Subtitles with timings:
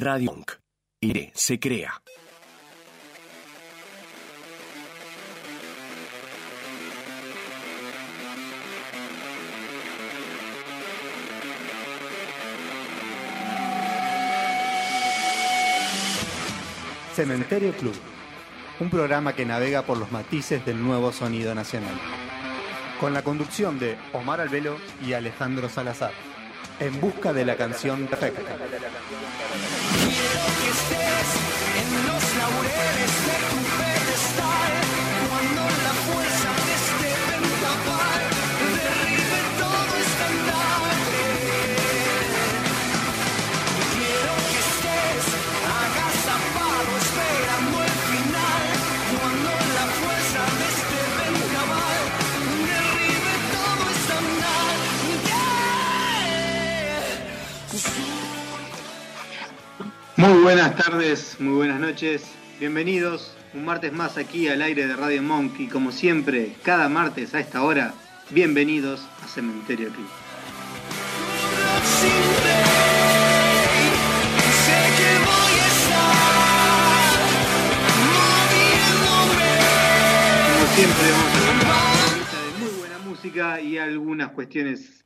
[0.00, 0.52] Radio Monk.
[1.02, 2.00] Aire se crea.
[17.14, 17.94] Cementerio Club,
[18.78, 21.98] un programa que navega por los matices del nuevo sonido nacional.
[23.00, 26.12] Con la conducción de Omar Albelo y Alejandro Salazar,
[26.80, 28.42] en busca de la canción perfecta.
[30.04, 31.30] Quiero que estés
[31.80, 33.58] en los laureles de tu
[60.18, 65.22] Muy buenas tardes, muy buenas noches, bienvenidos un martes más aquí al aire de Radio
[65.22, 67.94] Monk y como siempre, cada martes a esta hora,
[68.30, 70.08] bienvenidos a Cementerio Club.
[80.52, 85.04] Como siempre vamos a una de muy buena música y algunas cuestiones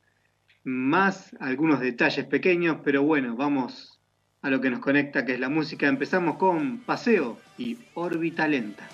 [0.63, 3.92] más, algunos detalles pequeños, pero bueno, vamos
[4.43, 5.87] a lo que nos conecta, que es la música.
[5.87, 8.87] Empezamos con Paseo y Órbita Lenta.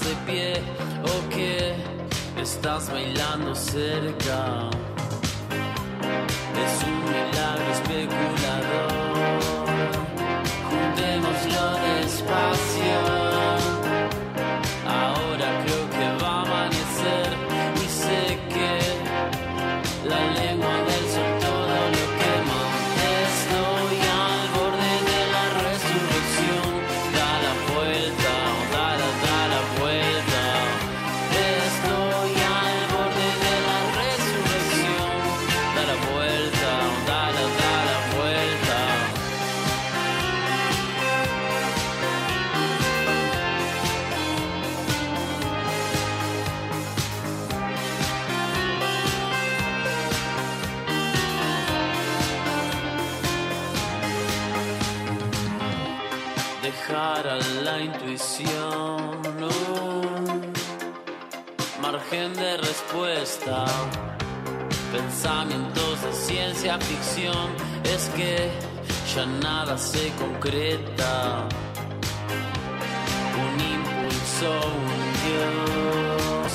[0.00, 0.62] De pie
[1.04, 1.74] o que
[2.40, 4.70] estás bailando cerca.
[65.28, 67.50] Pensamientos de ciencia ficción
[67.84, 68.48] es que
[69.14, 71.46] ya nada se concreta.
[73.44, 74.50] Un impulso,
[74.88, 76.50] un dios,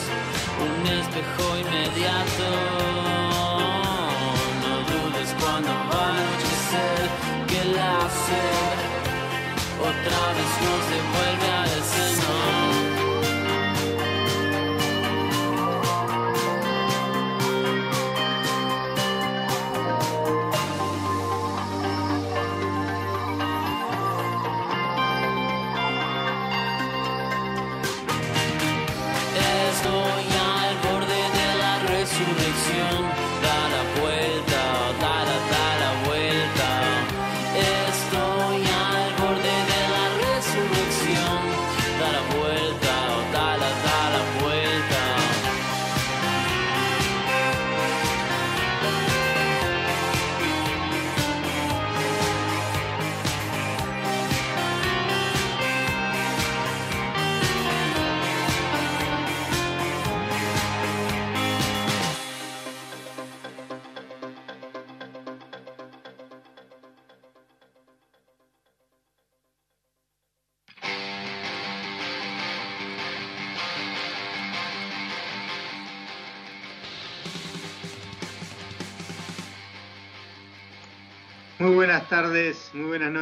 [0.66, 2.48] un espejo inmediato.
[4.64, 7.02] No dudes cuando va a anochecer
[7.48, 8.76] que el láser
[9.92, 11.53] otra vez nos devuelve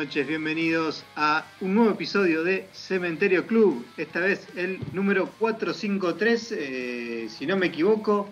[0.01, 7.27] noches, bienvenidos a un nuevo episodio de Cementerio Club, esta vez el número 453, eh,
[7.29, 8.27] si no me equivoco,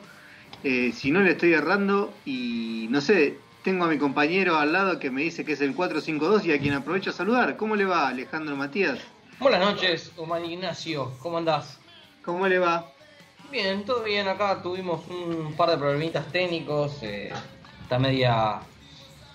[0.63, 4.97] eh, si no le estoy errando y no sé, tengo a mi compañero al lado
[4.97, 7.55] que me dice que es el 452 y a quien aprovecho a saludar.
[7.55, 8.97] ¿Cómo le va Alejandro Matías?
[9.39, 11.79] Buenas noches, Omar Ignacio, ¿cómo andás?
[12.25, 12.91] ¿Cómo le va?
[13.51, 17.31] Bien, todo bien, acá tuvimos un par de problemitas técnicos, eh,
[17.83, 18.59] está media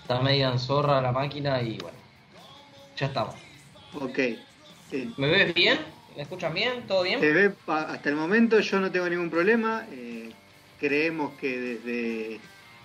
[0.01, 2.04] está media en zorra la máquina y bueno,
[2.97, 3.35] ya estamos.
[3.99, 4.19] Ok.
[5.17, 5.77] ¿Me ves bien?
[6.15, 6.87] ¿Me escuchan bien?
[6.87, 7.19] ¿Todo bien?
[7.19, 9.85] Ve hasta el momento yo no tengo ningún problema.
[9.91, 10.31] eh,
[10.79, 12.39] creemos que desde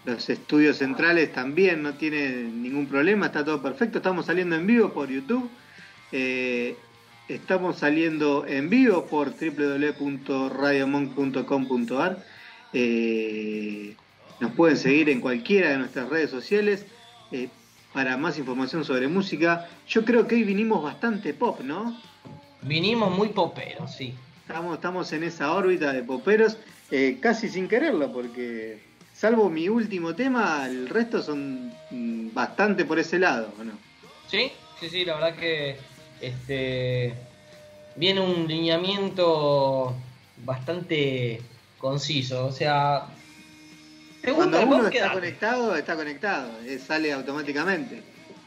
[0.04, 3.98] los estudios centrales también no tiene ningún problema, está todo perfecto.
[3.98, 5.48] Estamos saliendo en vivo por YouTube.
[6.12, 6.76] eh,
[7.28, 12.24] estamos saliendo en vivo por www.radiomonk.com.ar.
[12.72, 13.94] eh,
[14.40, 16.86] nos pueden seguir en cualquiera de nuestras redes sociales.
[17.92, 22.00] Para más información sobre música, yo creo que hoy vinimos bastante pop, ¿no?
[22.62, 24.14] Vinimos muy poperos, sí.
[24.42, 26.56] Estamos, estamos en esa órbita de poperos,
[26.90, 28.80] eh, casi sin quererlo, porque
[29.14, 33.72] salvo mi último tema, el resto son mm, bastante por ese lado, ¿o no?
[34.28, 35.76] Sí, sí, sí, la verdad que
[36.20, 37.14] este
[37.96, 39.94] viene un lineamiento
[40.44, 41.40] bastante
[41.78, 43.06] conciso, o sea,
[44.22, 48.02] ¿te gusta Cuando uno está conectado, está conectado, eh, sale automáticamente.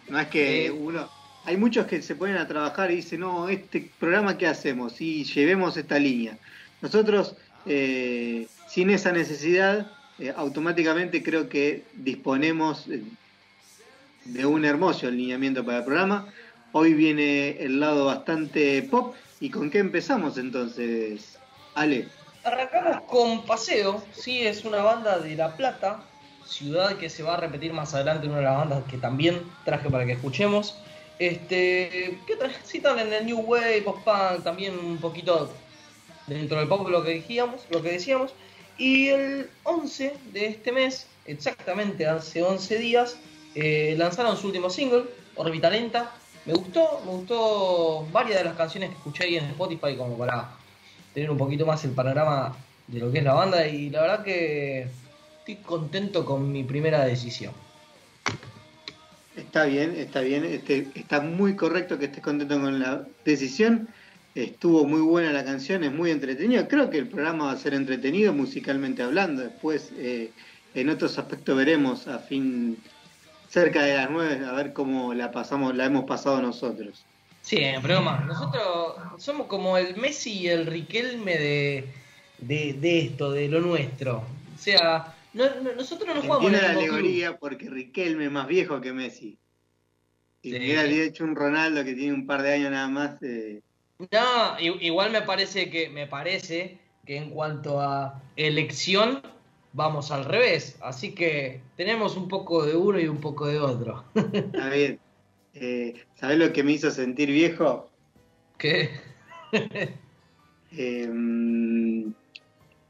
[0.09, 1.09] No es que uno...
[1.45, 5.25] Hay muchos que se ponen a trabajar y dicen, no, este programa qué hacemos y
[5.25, 6.37] llevemos esta línea.
[6.81, 7.35] Nosotros,
[7.65, 13.03] eh, sin esa necesidad, eh, automáticamente creo que disponemos eh,
[14.25, 16.27] de un hermoso alineamiento para el programa.
[16.71, 19.15] Hoy viene el lado bastante pop.
[19.39, 21.37] ¿Y con qué empezamos entonces,
[21.75, 22.07] Ale?
[22.43, 26.03] Arrancamos con Paseo, sí, es una banda de La Plata,
[26.45, 29.41] ciudad que se va a repetir más adelante en una de las bandas que también
[29.63, 30.77] traje para que escuchemos.
[31.19, 32.19] Este.
[32.63, 35.53] Sí, tal en el New Wave, post-punk, también un poquito
[36.27, 38.33] dentro del pop lo que decíamos, lo que decíamos.
[38.77, 43.17] Y el 11 de este mes, exactamente hace 11 días,
[43.55, 45.05] eh, lanzaron su último single,
[45.35, 46.11] Orbita Lenta.
[46.45, 50.49] Me gustó, me gustó varias de las canciones que escuché ahí en Spotify como para
[51.13, 52.55] tener un poquito más el panorama
[52.87, 54.87] de lo que es la banda y la verdad que
[55.39, 57.53] estoy contento con mi primera decisión.
[59.35, 63.87] Está bien, está bien, este, está muy correcto que estés contento con la decisión.
[64.35, 66.67] Estuvo muy buena la canción, es muy entretenida.
[66.67, 69.43] Creo que el programa va a ser entretenido musicalmente hablando.
[69.43, 70.31] Después, eh,
[70.73, 72.77] en otros aspectos veremos a fin
[73.49, 77.05] cerca de las nueve a ver cómo la pasamos, la hemos pasado nosotros.
[77.43, 78.25] Siempre, Omar.
[78.25, 81.93] Nosotros somos como el Messi y el Riquelme de,
[82.39, 84.23] de, de esto, de lo nuestro.
[84.55, 86.77] O sea, no- no- nosotros no jugamos el la club.
[86.79, 89.37] alegoría porque Riquelme es más viejo que Messi.
[90.41, 90.55] Si Sí.
[90.57, 93.61] hubiera hecho un Ronaldo que tiene un par de años nada más, eh,
[94.11, 99.21] No, igual me parece que me parece que en cuanto a elección
[99.73, 104.05] vamos al revés, así que tenemos un poco de uno y un poco de otro.
[104.15, 104.99] está bien.
[105.53, 107.89] Eh, ¿Sabés lo que me hizo sentir viejo?
[108.57, 108.89] ¿Qué?
[110.71, 112.05] eh,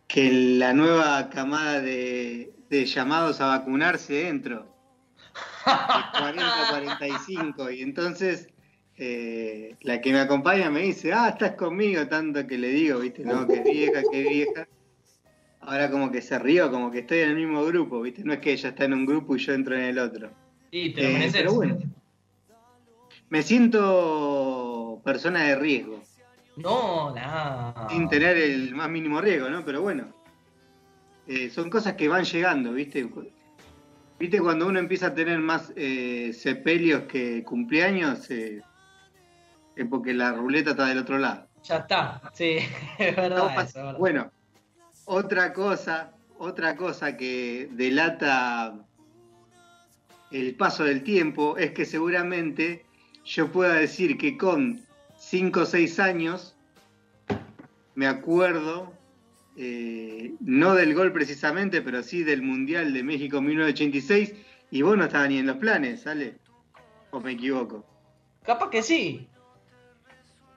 [0.08, 4.72] que la nueva camada de, de llamados a vacunarse entro.
[5.66, 7.72] De 40 a 45.
[7.72, 8.48] Y entonces
[8.98, 13.24] eh, la que me acompaña me dice, ah, estás conmigo, tanto que le digo, viste,
[13.26, 14.68] no, que vieja, que vieja.
[15.62, 18.40] Ahora como que se rió, como que estoy en el mismo grupo, viste, no es
[18.40, 20.30] que ella está en un grupo y yo entro en el otro.
[20.72, 21.34] Y te lo Eh, mereces.
[21.42, 21.80] pero bueno.
[23.34, 26.00] Me siento persona de riesgo.
[26.56, 27.88] No, nada.
[27.90, 29.66] sin tener el más mínimo riesgo, ¿no?
[29.66, 30.14] Pero bueno,
[31.26, 33.10] eh, son cosas que van llegando, ¿viste?
[34.20, 38.30] ¿Viste cuando uno empieza a tener más eh, sepelios que cumpleaños?
[38.30, 38.62] eh,
[39.76, 41.48] es porque la ruleta está del otro lado.
[41.64, 42.58] Ya está, sí,
[43.00, 43.48] es verdad.
[43.50, 43.98] Estamos eso, verdad.
[44.00, 44.32] bueno,
[45.06, 48.76] otra cosa, otra cosa que delata
[50.30, 52.86] el paso del tiempo es que seguramente
[53.26, 54.82] yo pueda decir que con
[55.18, 56.56] 5 o 6 años
[57.96, 58.92] me acuerdo,
[59.56, 64.34] eh, no del gol precisamente, pero sí del Mundial de México 1986,
[64.72, 66.38] y vos no estabas ni en los planes, ¿sale?
[67.12, 67.86] ¿O me equivoco?
[68.44, 69.28] Capaz que sí.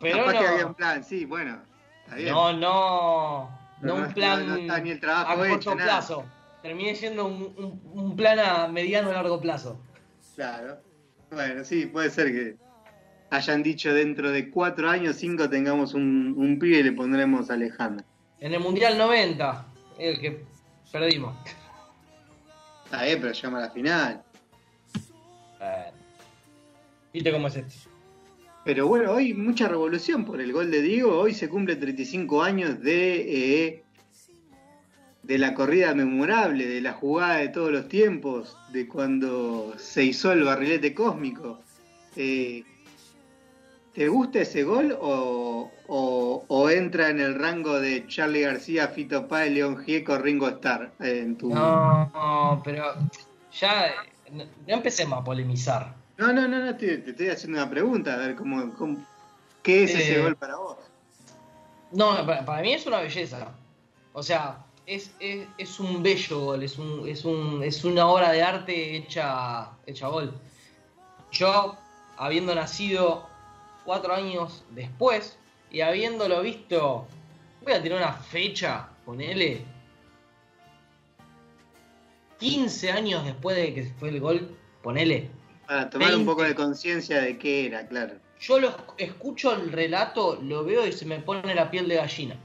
[0.01, 0.41] Pero Capaz no.
[0.41, 1.59] que había un plan, sí, bueno,
[2.05, 2.33] está bien.
[2.33, 3.51] No, no.
[3.83, 5.85] No, No, un plan no está ni el trabajo a hecho, corto nada.
[5.99, 6.25] plazo.
[6.63, 9.79] Terminé siendo un, un- un plan a mediano o largo plazo.
[10.35, 10.79] Claro.
[11.31, 12.57] Bueno, sí, puede ser que
[13.31, 18.05] hayan dicho dentro de cuatro años, cinco, tengamos un, un pibe y le pondremos Alejandro.
[18.39, 19.67] En el Mundial 90,
[19.99, 20.45] el que
[20.93, 21.37] perdimos.
[22.85, 24.23] Está bien, pero llama a la final.
[25.61, 25.91] Eh,
[27.13, 27.91] ¿Viste cómo es esto?
[28.65, 31.19] Pero bueno, hoy mucha revolución por el gol de Diego.
[31.19, 33.85] Hoy se cumple 35 años de, eh,
[35.27, 40.31] de la corrida memorable, de la jugada de todos los tiempos, de cuando se hizo
[40.31, 41.61] el barrilete cósmico.
[42.15, 42.63] Eh,
[43.93, 49.27] ¿Te gusta ese gol o, o- o entra en el rango de Charlie García, Fito
[49.27, 50.93] Páez, León Gieco, Ringo Starr?
[51.01, 51.49] eh, en tu...
[51.55, 52.95] No, no, pero
[53.59, 53.87] ya
[54.31, 55.95] no, no empecemos a polemizar.
[56.19, 59.05] No, no, no, no, te, te estoy haciendo una pregunta, a ver cómo, cómo-
[59.63, 60.77] qué es ese Eh, gol para vos.
[61.91, 63.49] No, para, para mí es una belleza.
[64.13, 68.31] O sea, es, es, es un bello gol, es, un, es, un, es una obra
[68.33, 70.33] de arte hecha, hecha gol.
[71.33, 71.77] Yo,
[72.17, 73.29] habiendo nacido
[73.85, 75.37] cuatro años después
[75.71, 77.07] y habiéndolo visto,
[77.63, 79.65] voy a tener una fecha, ponele,
[82.39, 85.31] 15 años después de que fue el gol, ponele.
[85.67, 86.31] Para tomar un 20.
[86.31, 88.15] poco de conciencia de qué era, claro.
[88.39, 92.37] Yo lo escucho el relato, lo veo y se me pone la piel de gallina.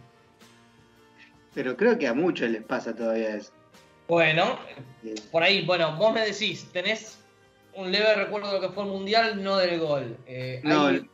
[1.53, 3.51] Pero creo que a muchos les pasa todavía eso.
[4.08, 4.58] Bueno,
[5.31, 7.20] por ahí, bueno, vos me decís, tenés
[7.75, 10.17] un leve recuerdo de lo que fue el mundial, no del gol.
[10.25, 11.10] Eh, No, hay-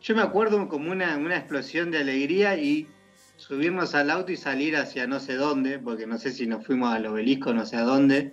[0.00, 2.88] yo me acuerdo como una, una explosión de alegría y
[3.36, 6.94] subirnos al auto y salir hacia no sé dónde, porque no sé si nos fuimos
[6.94, 8.32] al obelisco, no sé a dónde,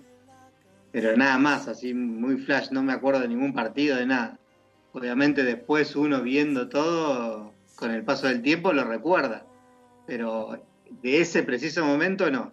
[0.92, 4.38] pero nada más, así muy flash, no me acuerdo de ningún partido, de nada.
[4.92, 9.46] Obviamente después uno viendo todo, con el paso del tiempo lo recuerda,
[10.06, 10.60] pero
[11.02, 12.52] de ese preciso momento no.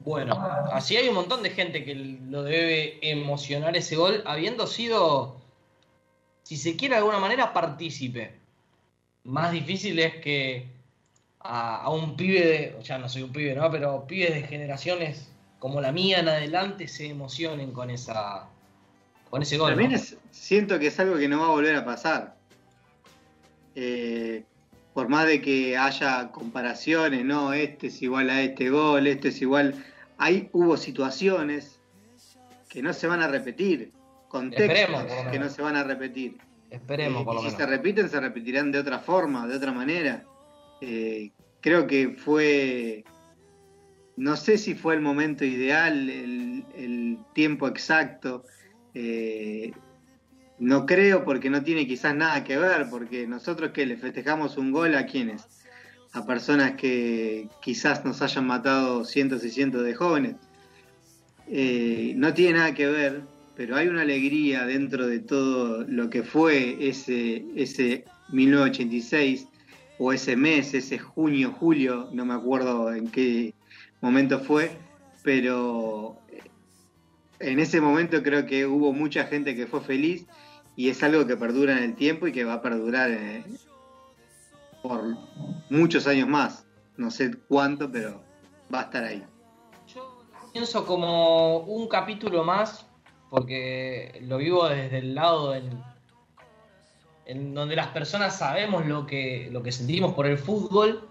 [0.00, 0.34] Bueno,
[0.72, 5.36] así hay un montón de gente que lo debe emocionar ese gol, habiendo sido,
[6.42, 8.34] si se quiere de alguna manera, partícipe.
[9.24, 10.66] Más difícil es que
[11.40, 13.70] a, a un pibe de, ya no soy un pibe, ¿no?
[13.70, 15.28] Pero pibes de generaciones
[15.58, 18.48] como la mía en adelante se emocionen con esa
[19.30, 19.70] con ese gol.
[19.70, 19.96] También ¿no?
[19.96, 22.36] es- siento que es algo que no va a volver a pasar.
[23.74, 24.44] Eh,
[24.96, 29.42] por más de que haya comparaciones, no, este es igual a este gol, este es
[29.42, 29.74] igual.
[30.16, 31.78] Hay, hubo situaciones
[32.70, 33.92] que no se van a repetir,
[34.28, 36.38] contextos que no se van a repetir.
[36.70, 37.60] Esperemos Eh, por y lo si menos.
[37.60, 40.24] se repiten, se repetirán de otra forma, de otra manera.
[40.80, 43.04] Eh, creo que fue,
[44.16, 48.44] no sé si fue el momento ideal, el, el tiempo exacto.
[48.94, 49.72] Eh,
[50.58, 54.72] no creo porque no tiene quizás nada que ver, porque nosotros que le festejamos un
[54.72, 55.44] gol a quienes,
[56.12, 60.36] a personas que quizás nos hayan matado cientos y cientos de jóvenes.
[61.48, 63.22] Eh, no tiene nada que ver,
[63.54, 69.46] pero hay una alegría dentro de todo lo que fue ese, ese 1986
[69.98, 73.54] o ese mes, ese junio, julio, no me acuerdo en qué
[74.00, 74.70] momento fue,
[75.22, 76.18] pero
[77.40, 80.26] en ese momento creo que hubo mucha gente que fue feliz
[80.76, 83.44] y es algo que perdura en el tiempo y que va a perdurar eh,
[84.82, 85.16] por
[85.70, 86.66] muchos años más.
[86.98, 88.22] No sé cuánto, pero
[88.72, 89.24] va a estar ahí.
[89.92, 92.86] Yo pienso como un capítulo más,
[93.30, 95.82] porque lo vivo desde el lado en,
[97.24, 101.08] en donde las personas sabemos lo que, lo que sentimos por el fútbol.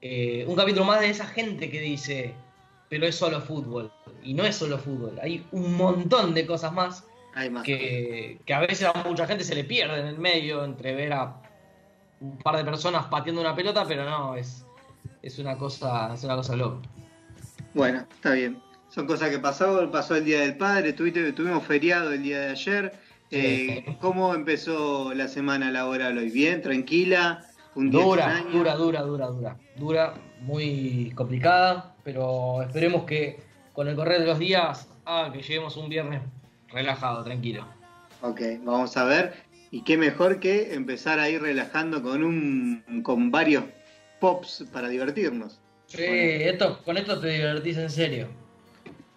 [0.00, 2.34] Eh, un capítulo más de esa gente que dice,
[2.88, 3.92] pero es solo fútbol.
[4.24, 7.04] Y no es solo fútbol, hay un montón de cosas más.
[7.64, 11.12] Que, que a veces a mucha gente se le pierde en el medio entre ver
[11.12, 11.36] a
[12.20, 14.64] un par de personas pateando una pelota, pero no, es,
[15.22, 16.88] es una cosa, es una cosa loca.
[17.74, 18.62] Bueno, está bien.
[18.88, 22.50] Son cosas que pasó, pasó el Día del Padre, tuviste, tuvimos feriado el día de
[22.50, 22.92] ayer.
[23.30, 26.30] Eh, ¿Cómo empezó la semana laboral hoy?
[26.30, 26.62] ¿Bien?
[26.62, 27.44] ¿Tranquila?
[27.74, 29.56] ¿Un día Dura, dura, dura, dura, dura.
[29.74, 33.40] Dura, muy complicada, pero esperemos que
[33.72, 36.22] con el correr de los días haga que lleguemos un viernes
[36.70, 37.66] relajado, tranquilo.
[38.20, 39.34] Ok, vamos a ver.
[39.70, 43.64] Y qué mejor que empezar a ir relajando con un con varios
[44.20, 45.60] pops para divertirnos.
[45.86, 48.28] Sí, esto, con esto te divertís en serio.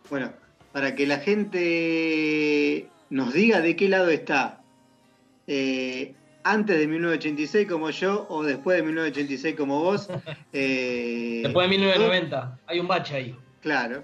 [0.09, 0.31] Bueno,
[0.71, 4.61] para que la gente nos diga de qué lado está.
[5.47, 6.13] eh,
[6.43, 10.07] antes de 1986 como yo o después de 1986 como vos.
[10.53, 13.35] eh, Después de 1990, hay un bache ahí.
[13.61, 14.03] Claro.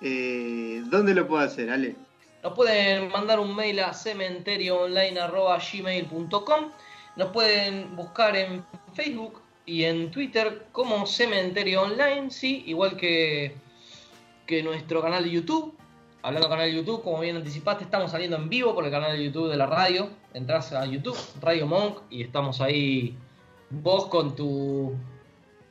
[0.00, 1.96] Eh, ¿Dónde lo puedo hacer, Ale?
[2.42, 6.72] Nos pueden mandar un mail a cementerioonline.gmail.com
[7.16, 8.64] Nos pueden buscar en
[8.94, 13.56] Facebook y en Twitter como Cementerio Online, sí, igual que,
[14.46, 15.74] que nuestro canal de YouTube.
[16.22, 19.16] Hablando del canal de YouTube, como bien anticipaste, estamos saliendo en vivo por el canal
[19.16, 20.08] de YouTube de la radio.
[20.34, 23.16] Entrás a YouTube, Radio Monk, y estamos ahí
[23.70, 24.94] vos con tu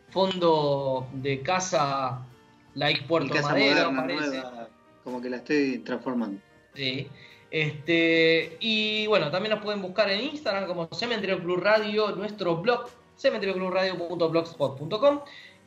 [0.10, 2.26] fondo de casa,
[2.74, 4.28] like Puerto Madero, parece.
[4.28, 4.70] nueva,
[5.04, 6.40] como que la estoy transformando.
[6.76, 7.08] Sí.
[7.52, 12.90] Este, y bueno, también nos pueden buscar en Instagram como Cementerio Club Radio, nuestro blog,
[13.18, 15.22] cementerioclubradio.blogspot.com.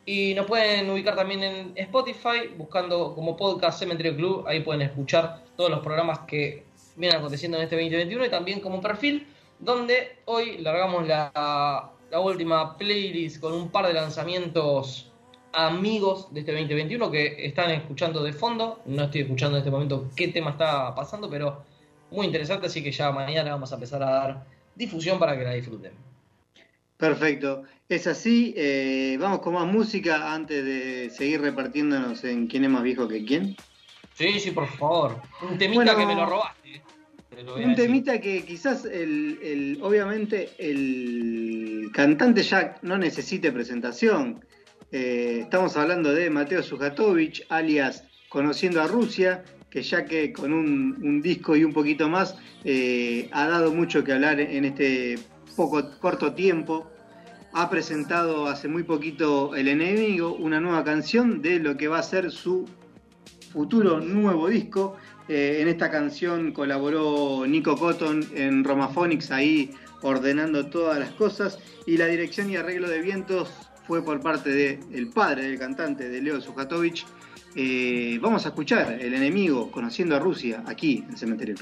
[0.05, 4.45] Y nos pueden ubicar también en Spotify, buscando como podcast Cementerio Club.
[4.47, 6.63] Ahí pueden escuchar todos los programas que
[6.95, 9.27] vienen aconteciendo en este 2021 y también como perfil,
[9.59, 15.08] donde hoy largamos la, la última playlist con un par de lanzamientos
[15.53, 18.81] amigos de este 2021 que están escuchando de fondo.
[18.85, 21.63] No estoy escuchando en este momento qué tema está pasando, pero
[22.11, 25.53] muy interesante, así que ya mañana vamos a empezar a dar difusión para que la
[25.53, 25.91] disfruten.
[26.97, 27.63] Perfecto.
[27.87, 28.53] Es así.
[28.57, 33.23] eh, vamos con más música antes de seguir repartiéndonos en quién es más viejo que
[33.25, 33.55] quién.
[34.15, 35.21] Sí, sí, por favor.
[35.41, 36.81] Un temita Bueno, que me lo robaste.
[37.45, 44.43] lo a Un temita que quizás el, el- obviamente el cantante ya no necesite presentación.
[44.91, 51.21] Eh, estamos hablando de Mateo Sujatovich, alias Conociendo a Rusia, que ya que con un,
[51.21, 55.19] disco y un poquito más eh, ha dado mucho que hablar en este
[55.55, 56.91] poco corto tiempo.
[57.53, 62.03] Ha presentado hace muy poquito El Enemigo, una nueva canción de lo que va a
[62.03, 62.67] ser su
[63.51, 64.97] futuro nuevo disco.
[65.27, 71.59] Eh, en esta canción colaboró Nico Cotton en Romaphonics, ahí ordenando todas las cosas.
[71.85, 76.21] Y la dirección y arreglo de vientos fue por parte del padre del cantante, de
[76.21, 77.07] Leo Sujatovich.
[77.55, 81.55] Eh, vamos a escuchar El Enemigo, conociendo a Rusia, aquí en Cementerio.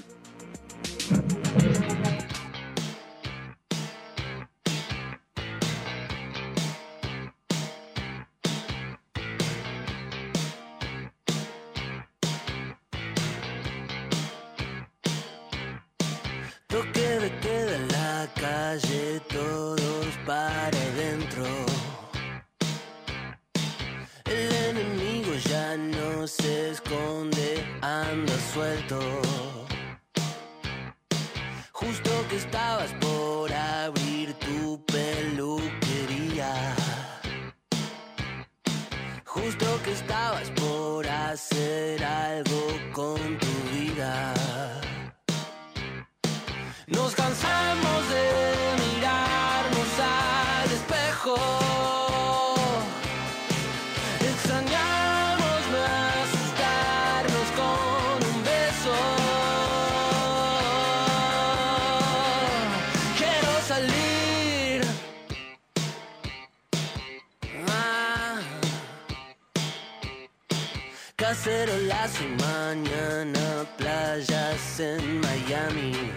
[71.28, 76.14] Cacerolazo y mañana playas en Miami.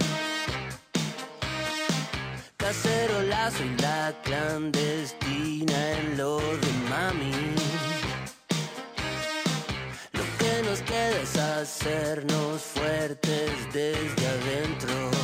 [2.57, 7.33] Cacerolazo y la clandestina en lo de mami.
[10.13, 15.20] Lo que nos queda es hacernos fuertes desde adentro.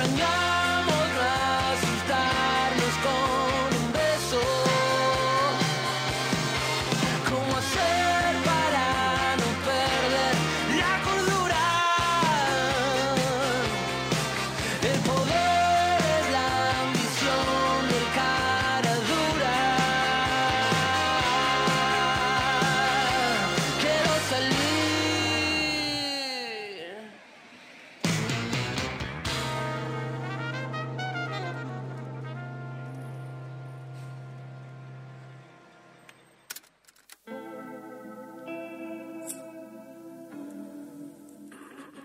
[0.00, 0.49] 想要。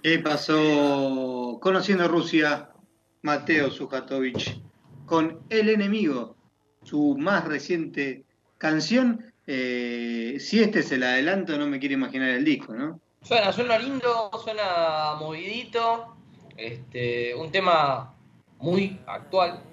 [0.06, 2.70] ¿Qué pasó conociendo Rusia?
[3.24, 4.62] Mateo Sujatovich
[5.08, 6.36] con El Enemigo,
[6.84, 8.24] su más reciente
[8.60, 9.34] canción.
[9.48, 13.00] Eh, si este es el adelanto, no me quiero imaginar el disco, ¿no?
[13.24, 16.16] Suena, suena lindo, suena movidito.
[16.56, 18.16] Este, un tema
[18.60, 19.64] muy actual,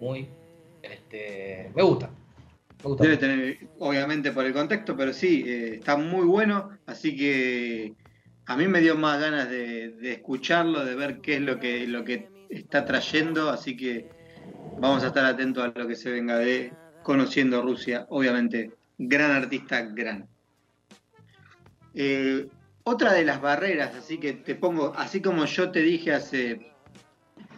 [0.00, 0.30] muy,
[0.80, 2.08] este, me gusta.
[2.82, 3.04] Me gusta.
[3.04, 7.92] Debe tener, obviamente por el contexto, pero sí, eh, está muy bueno, así que
[8.48, 11.86] a mí me dio más ganas de, de escucharlo, de ver qué es lo que,
[11.86, 14.08] lo que está trayendo, así que
[14.78, 19.82] vamos a estar atentos a lo que se venga de Conociendo Rusia, obviamente, gran artista,
[19.82, 20.26] gran.
[21.92, 22.48] Eh,
[22.84, 26.72] otra de las barreras, así que te pongo, así como yo te dije hace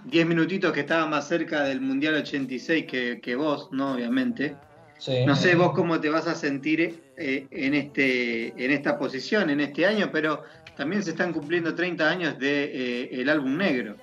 [0.06, 3.92] 10 minutitos que estaba más cerca del Mundial 86 que, que vos, ¿no?
[3.92, 4.56] Obviamente.
[5.00, 5.24] Sí.
[5.24, 9.60] No sé vos cómo te vas a sentir eh, en, este, en esta posición, en
[9.60, 10.44] este año, pero
[10.76, 13.96] también se están cumpliendo 30 años de eh, el álbum negro.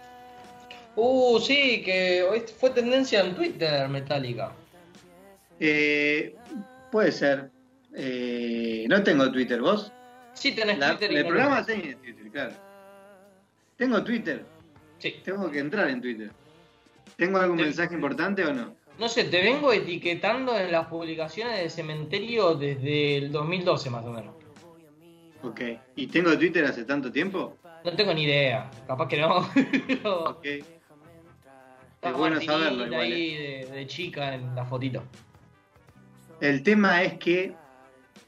[0.95, 4.51] Uh, sí, que hoy fue tendencia en Twitter, Metallica.
[5.59, 6.35] Eh,
[6.91, 7.51] puede ser.
[7.93, 9.91] Eh, no tengo Twitter, ¿vos?
[10.33, 12.53] Sí, tenés La- Twitter el no programa tiene Twitter, claro.
[13.75, 14.43] Tengo Twitter,
[14.97, 15.15] Sí.
[15.23, 16.31] tengo que entrar en Twitter.
[17.15, 17.65] ¿Tengo algún Sí.
[17.65, 18.75] mensaje importante o no?
[18.99, 24.11] No sé, te vengo etiquetando en las publicaciones de cementerio desde el 2012 más o
[24.11, 24.35] menos.
[25.43, 25.61] Ok.
[25.95, 27.57] ¿Y tengo Twitter hace tanto tiempo?
[27.85, 29.37] No tengo ni idea, capaz que no.
[30.29, 30.45] Ok.
[32.01, 33.67] Es bueno saberlo igual, eh.
[33.71, 35.03] de chica en la fotito.
[36.41, 37.53] El tema es que,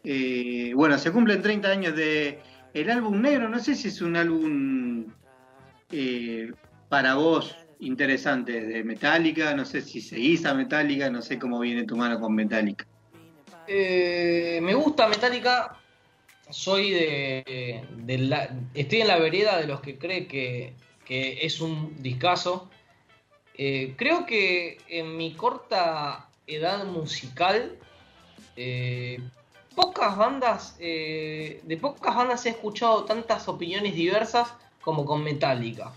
[0.03, 2.39] eh, bueno, se cumplen 30 años de
[2.73, 3.47] el álbum negro.
[3.47, 5.05] No sé si es un álbum
[5.91, 6.51] eh,
[6.89, 9.53] para vos interesante de Metallica.
[9.53, 11.09] No sé si seguís a Metallica.
[11.09, 12.85] No sé cómo viene tu mano con Metallica.
[13.67, 15.75] Eh, me gusta Metallica.
[16.49, 20.73] Soy de, de la- estoy en la vereda de los que cree que,
[21.05, 22.69] que es un discazo.
[23.55, 27.77] Eh, creo que en mi corta edad musical,
[28.55, 29.19] eh,
[29.75, 35.93] pocas bandas, eh, de pocas bandas he escuchado tantas opiniones diversas como con Metallica.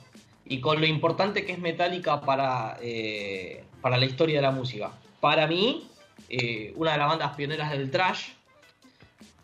[0.52, 4.92] Y con lo importante que es Metallica para, eh, para la historia de la música.
[5.18, 5.88] Para mí,
[6.28, 8.32] eh, una de las bandas pioneras del trash,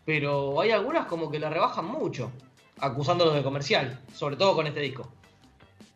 [0.05, 2.31] pero hay algunas como que la rebajan mucho,
[2.79, 5.11] acusándolos de comercial, sobre todo con este disco.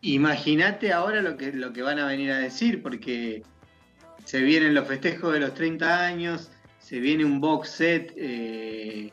[0.01, 3.43] Imagínate ahora lo que, lo que van a venir a decir, porque
[4.23, 6.49] se vienen los festejos de los 30 años,
[6.79, 9.11] se viene un box set eh,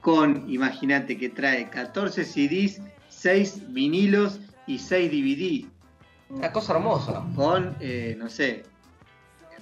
[0.00, 2.80] con, imagínate que trae 14 CDs,
[3.10, 5.66] 6 vinilos y 6 DVD,
[6.30, 7.24] Una cosa hermosa.
[7.34, 8.64] con, eh, no sé,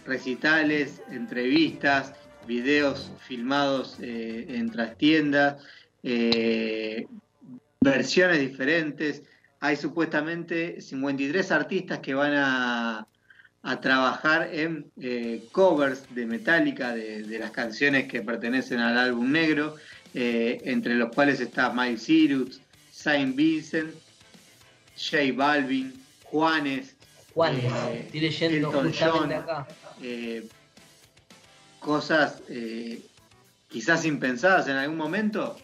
[0.07, 2.15] recitales, entrevistas,
[2.47, 5.62] videos filmados eh, en trastiendas,
[6.03, 7.07] eh,
[7.81, 9.23] versiones diferentes.
[9.61, 13.07] Hay supuestamente 53 artistas que van a,
[13.62, 19.31] a trabajar en eh, covers de Metallica de, de las canciones que pertenecen al álbum
[19.31, 19.77] negro,
[20.15, 22.61] entre los cuales está Miles Cyrus,
[22.91, 23.95] Saint Vincent,
[25.11, 25.93] J Balvin,
[26.25, 26.95] Juanes,
[27.35, 29.33] Juan, Eh, estoy leyendo Elton John.
[29.33, 29.67] acá.
[30.03, 30.47] eh,
[31.81, 33.01] cosas eh,
[33.69, 35.57] quizás impensadas en algún momento,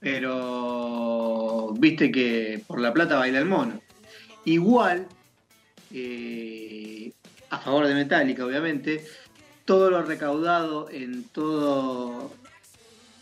[0.00, 3.80] pero viste que por la plata baila el mono.
[4.44, 5.06] Igual,
[5.92, 7.12] eh,
[7.50, 9.04] a favor de Metallica, obviamente,
[9.64, 12.32] todo lo recaudado en todo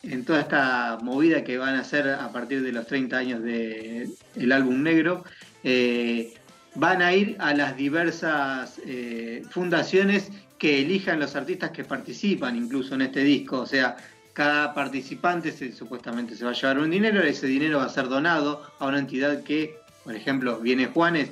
[0.03, 4.53] en toda esta movida que van a hacer a partir de los 30 años del
[4.53, 5.25] álbum negro,
[5.63, 6.35] eh,
[6.75, 12.95] van a ir a las diversas eh, fundaciones que elijan los artistas que participan incluso
[12.95, 13.61] en este disco.
[13.61, 13.97] O sea,
[14.33, 18.09] cada participante se- supuestamente se va a llevar un dinero, ese dinero va a ser
[18.09, 21.31] donado a una entidad que, por ejemplo, viene Juanes,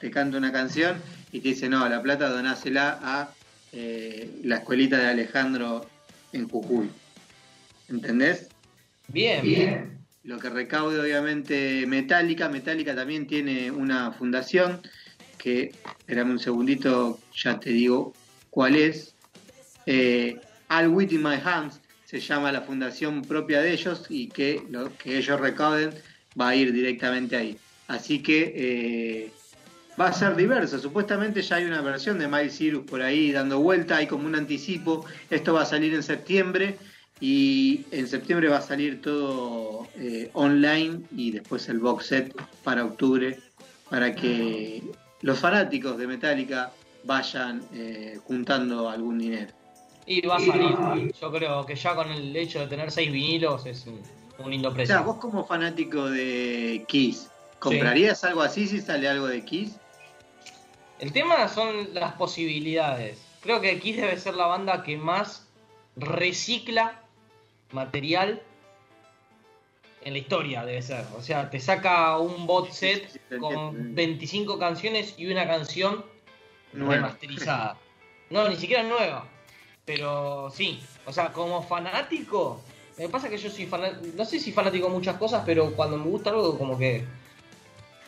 [0.00, 0.96] te canta una canción
[1.32, 3.30] y te dice, no, la plata donásela a
[3.72, 5.86] eh, la escuelita de Alejandro
[6.32, 6.90] en Jujuy.
[7.90, 8.48] ¿Entendés?
[9.08, 9.98] Bien, bien.
[10.22, 12.48] Lo que recaude obviamente Metallica.
[12.48, 14.80] Metallica también tiene una fundación
[15.38, 18.12] que, espérame un segundito, ya te digo
[18.50, 19.14] cuál es.
[19.86, 24.62] Eh, All Wit in My Hands se llama la fundación propia de ellos y que
[24.70, 25.90] lo que ellos recauden
[26.38, 27.56] va a ir directamente ahí.
[27.88, 29.32] Así que eh,
[30.00, 30.78] va a ser diverso.
[30.78, 34.36] Supuestamente ya hay una versión de Miles Cyrus por ahí dando vuelta, hay como un
[34.36, 35.06] anticipo.
[35.30, 36.76] Esto va a salir en septiembre
[37.20, 42.84] y en septiembre va a salir todo eh, online y después el box set para
[42.84, 43.38] octubre
[43.90, 44.82] para que
[45.20, 46.72] los fanáticos de Metallica
[47.04, 49.52] vayan eh, juntando algún dinero.
[50.06, 51.12] Y va a salir.
[51.20, 54.00] Yo creo que ya con el hecho de tener seis vinilos es un,
[54.38, 54.94] un lindo O precio.
[54.94, 57.28] sea, vos como fanático de Kiss,
[57.58, 59.76] ¿comprarías algo así si sale algo de Kiss?
[60.98, 63.18] El tema son las posibilidades.
[63.42, 65.46] Creo que Kiss debe ser la banda que más
[65.96, 66.99] recicla
[67.72, 68.42] material
[70.02, 71.04] en la historia, debe ser.
[71.16, 73.94] O sea, te saca un bot set sí, con entiendo.
[73.94, 76.04] 25 canciones y una canción
[76.72, 76.94] Nueva.
[76.94, 77.76] remasterizada.
[78.30, 79.26] No, ni siquiera nueva.
[79.84, 82.60] Pero sí, o sea, como fanático,
[82.96, 85.96] me pasa que yo soy fanático, no sé si fanático de muchas cosas, pero cuando
[85.96, 87.04] me gusta algo como que...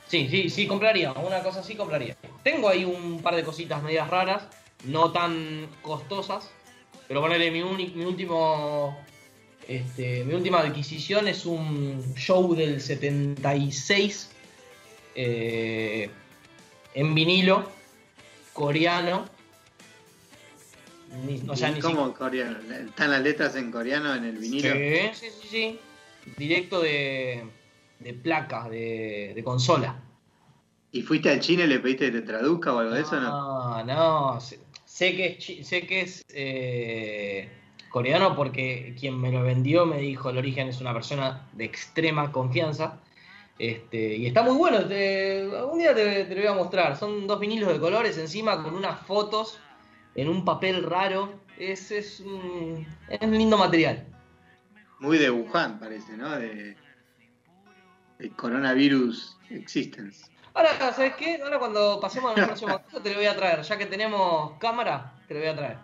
[0.06, 2.16] Sí, sí, sí, compraría, una cosa así compraría.
[2.42, 4.46] Tengo ahí un par de cositas medias raras,
[4.84, 6.50] no tan costosas,
[7.08, 8.96] pero ponerle mi, mi último...
[9.68, 14.30] Este, mi última adquisición es un show del 76
[15.14, 16.10] eh,
[16.94, 17.70] en vinilo
[18.52, 19.26] coreano.
[21.26, 22.58] Ni- o sea, ¿Y ni ¿Cómo coreano?
[22.74, 24.72] ¿Están las letras en coreano en el vinilo?
[24.74, 25.78] Sí, sí, sí, sí.
[26.36, 27.44] Directo de,
[28.00, 30.00] de placa, de, de consola.
[30.90, 33.18] ¿Y fuiste al chino y le pediste que te traduzca o algo de eso?
[33.20, 33.84] No.
[33.84, 34.40] No.
[34.40, 37.48] Sé, sé que es, sé que es eh,
[37.92, 42.32] coreano porque quien me lo vendió me dijo el origen es una persona de extrema
[42.32, 42.98] confianza.
[43.58, 44.78] Este, y está muy bueno.
[44.78, 46.96] algún día te, te lo voy a mostrar.
[46.96, 49.60] Son dos vinilos de colores encima con unas fotos
[50.14, 51.34] en un papel raro.
[51.58, 54.04] Es, es, un, es un lindo material.
[54.98, 56.30] Muy de Wuhan parece, ¿no?
[56.30, 56.74] De,
[58.18, 60.24] de Coronavirus Existence.
[60.54, 61.40] Ahora, ¿sabes qué?
[61.42, 63.62] Ahora cuando pasemos al próximo te lo voy a traer.
[63.62, 65.76] Ya que tenemos cámara, te lo voy a traer.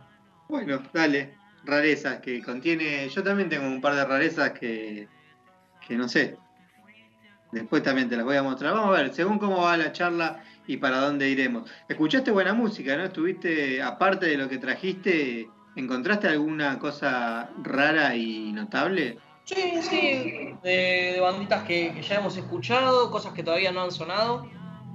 [0.48, 1.37] Bueno, dale.
[1.68, 3.08] Rarezas que contiene.
[3.10, 5.06] Yo también tengo un par de rarezas que.
[5.86, 6.36] que no sé.
[7.52, 8.72] Después también te las voy a mostrar.
[8.74, 11.70] Vamos a ver, según cómo va la charla y para dónde iremos.
[11.88, 13.04] Escuchaste buena música, ¿no?
[13.04, 19.18] Estuviste, aparte de lo que trajiste, ¿encontraste alguna cosa rara y notable?
[19.44, 24.46] Sí, sí, de, banditas que, que ya hemos escuchado, cosas que todavía no han sonado.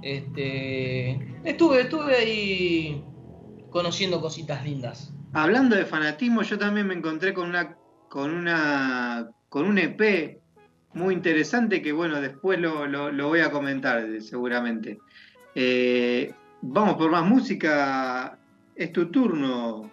[0.02, 1.12] Este,
[1.44, 3.04] estuve, estuve ahí
[3.70, 5.12] conociendo cositas lindas.
[5.34, 7.76] Hablando de fanatismo, yo también me encontré con una
[8.08, 10.38] con una con un EP
[10.92, 14.98] muy interesante que bueno, después lo, lo- lo voy a comentar seguramente.
[15.54, 18.38] Eh, vamos por más música.
[18.76, 19.90] Es tu turno.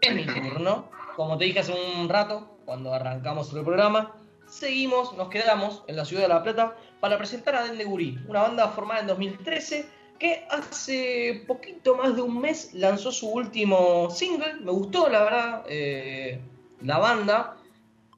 [0.00, 0.90] Es mi turno.
[1.16, 4.14] Como te dije hace un rato, cuando arrancamos el programa,
[4.46, 8.42] seguimos, nos quedamos en la ciudad de La Plata para presentar a Dende Gurí, una
[8.42, 14.54] banda formada en 2013 que hace poquito más de un mes lanzó su último single.
[14.60, 16.40] Me gustó, la verdad, eh,
[16.82, 17.56] la banda,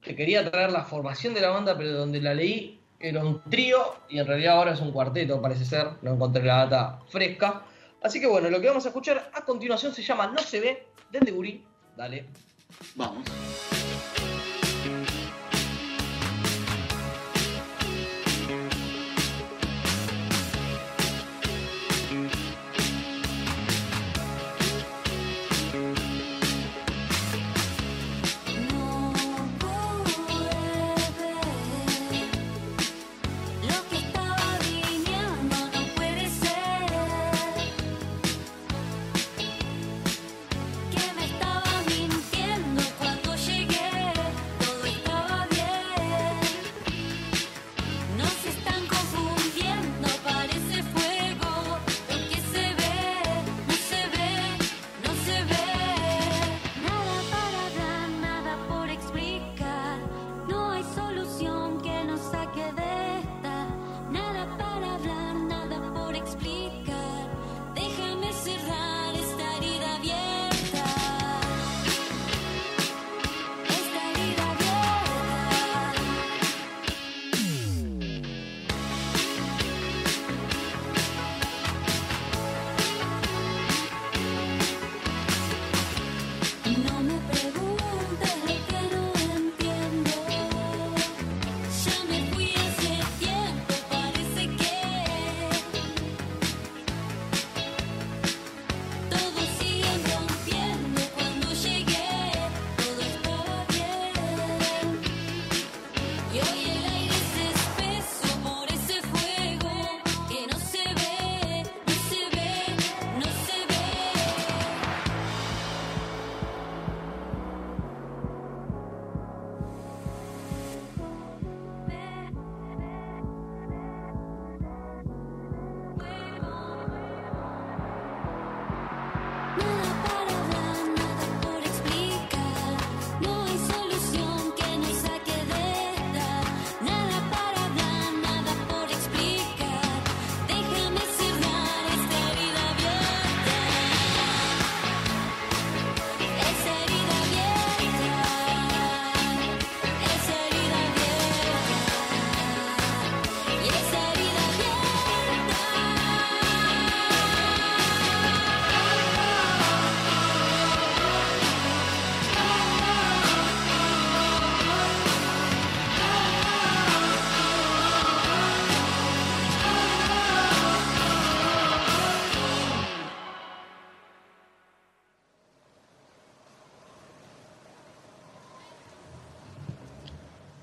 [0.02, 3.96] que quería traer la formación de la banda, pero donde la leí era un trío
[4.08, 5.88] y en realidad ahora es un cuarteto, parece ser.
[6.02, 7.62] No encontré la data fresca.
[8.02, 10.86] Así que bueno, lo que vamos a escuchar a continuación se llama No se ve,
[11.10, 11.64] Dende Gurí.
[11.96, 12.26] Dale.
[12.94, 13.24] Vamos.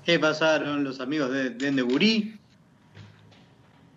[0.06, 2.38] ¿Qué pasaron los amigos de Dendeburí?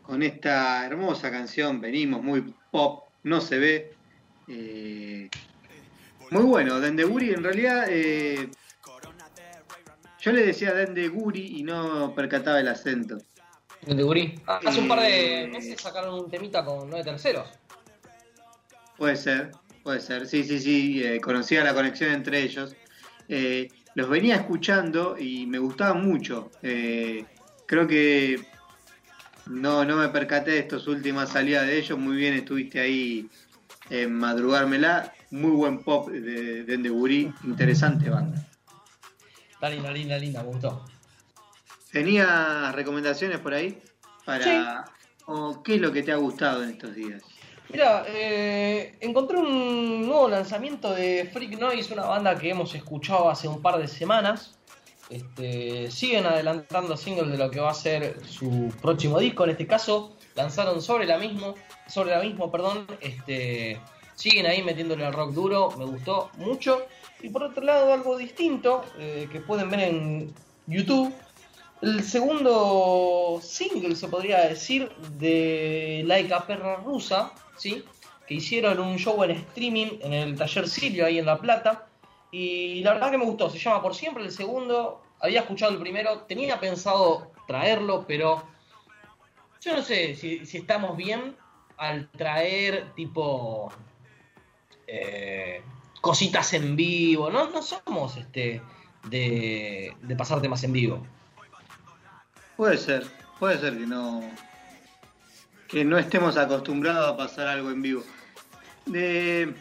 [0.02, 3.94] Con esta hermosa canción, venimos muy pop, no se ve.
[4.48, 5.30] Eh,
[6.32, 8.50] muy bueno, Dendeguri en realidad eh,
[10.20, 13.20] yo le decía Dendeguri y no percataba el acento.
[13.86, 14.34] De Gurí.
[14.48, 17.48] Hace un par de meses sacaron un temita con nueve terceros.
[18.98, 19.52] Puede ser,
[19.84, 20.28] puede ser.
[20.28, 22.76] Sí, sí, sí, eh, conocía la conexión entre ellos.
[23.30, 26.52] Eh, los venía escuchando y me gustaban mucho.
[26.62, 27.26] Eh,
[27.66, 28.40] creo que
[29.48, 31.98] no, no me percaté de estas últimas salidas de ellos.
[31.98, 33.30] Muy bien estuviste ahí
[33.90, 35.14] en madrugármela.
[35.32, 37.34] Muy buen pop de Dendeburí.
[37.44, 38.46] Interesante banda.
[39.52, 40.86] Está linda, linda, linda, me gustó.
[41.92, 43.82] ¿Tenías recomendaciones por ahí?
[44.26, 44.86] Para,
[45.26, 47.22] o ¿Qué es lo que te ha gustado en estos días?
[47.72, 53.48] Mira, eh, encontré un nuevo lanzamiento de Freak Noise, una banda que hemos escuchado hace
[53.48, 54.58] un par de semanas.
[55.08, 59.44] Este, siguen adelantando singles de lo que va a ser su próximo disco.
[59.44, 61.54] En este caso, lanzaron sobre la mismo,
[61.88, 62.88] sobre la mismo, perdón.
[63.02, 63.80] Este,
[64.16, 66.88] siguen ahí metiéndole al rock duro, me gustó mucho.
[67.22, 70.34] Y por otro lado, algo distinto eh, que pueden ver en
[70.66, 71.14] YouTube.
[71.84, 77.86] El segundo single, se podría decir, de Laika Perra Rusa, ¿sí?
[78.30, 81.88] que hicieron un show en streaming en el taller Silvio ahí en La Plata.
[82.32, 85.02] Y la verdad que me gustó, se llama Por Siempre el segundo.
[85.20, 88.44] Había escuchado el primero, tenía pensado traerlo, pero
[89.62, 91.36] yo no sé si, estamos bien
[91.78, 93.74] al traer tipo
[94.86, 95.64] eh,
[96.00, 97.32] cositas en vivo.
[97.32, 98.62] No, no somos este
[99.10, 101.04] de, de pasar temas en vivo.
[102.56, 103.08] Puede ser,
[103.40, 104.22] puede ser que no
[105.70, 108.04] que no estemos acostumbrados a pasar algo en vivo.
[108.86, 109.54] De-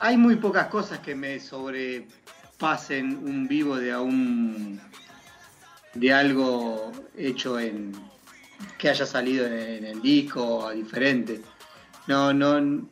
[0.00, 4.80] hay muy pocas cosas que me sobrepasen un vivo de a un
[5.94, 7.92] de algo hecho en
[8.76, 11.40] que haya salido en, el disco diferente.
[12.06, 12.88] No, no,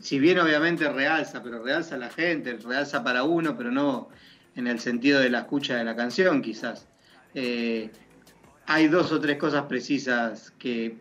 [0.00, 4.08] si bien obviamente realza, pero realza a la gente, realza para uno, pero no
[4.54, 6.86] en el sentido de la escucha de la canción, quizás.
[7.34, 7.90] Eh,
[8.66, 10.96] hay dos o tres cosas precisas que,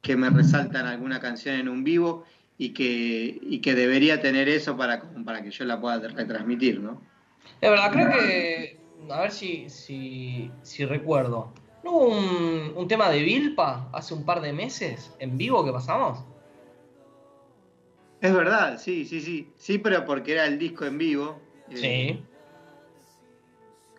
[0.00, 2.24] que me resaltan alguna canción en un vivo
[2.58, 7.02] y que, y que debería tener eso para, para que yo la pueda retransmitir, ¿no?
[7.60, 8.78] Es verdad, creo que.
[9.10, 11.52] A ver si, si, si recuerdo.
[11.82, 15.72] ¿No hubo un, un tema de Vilpa hace un par de meses en vivo que
[15.72, 16.24] pasamos?
[18.20, 19.50] Es verdad, sí, sí, sí.
[19.56, 21.40] Sí, pero porque era el disco en vivo.
[21.70, 22.22] Eh, Sí.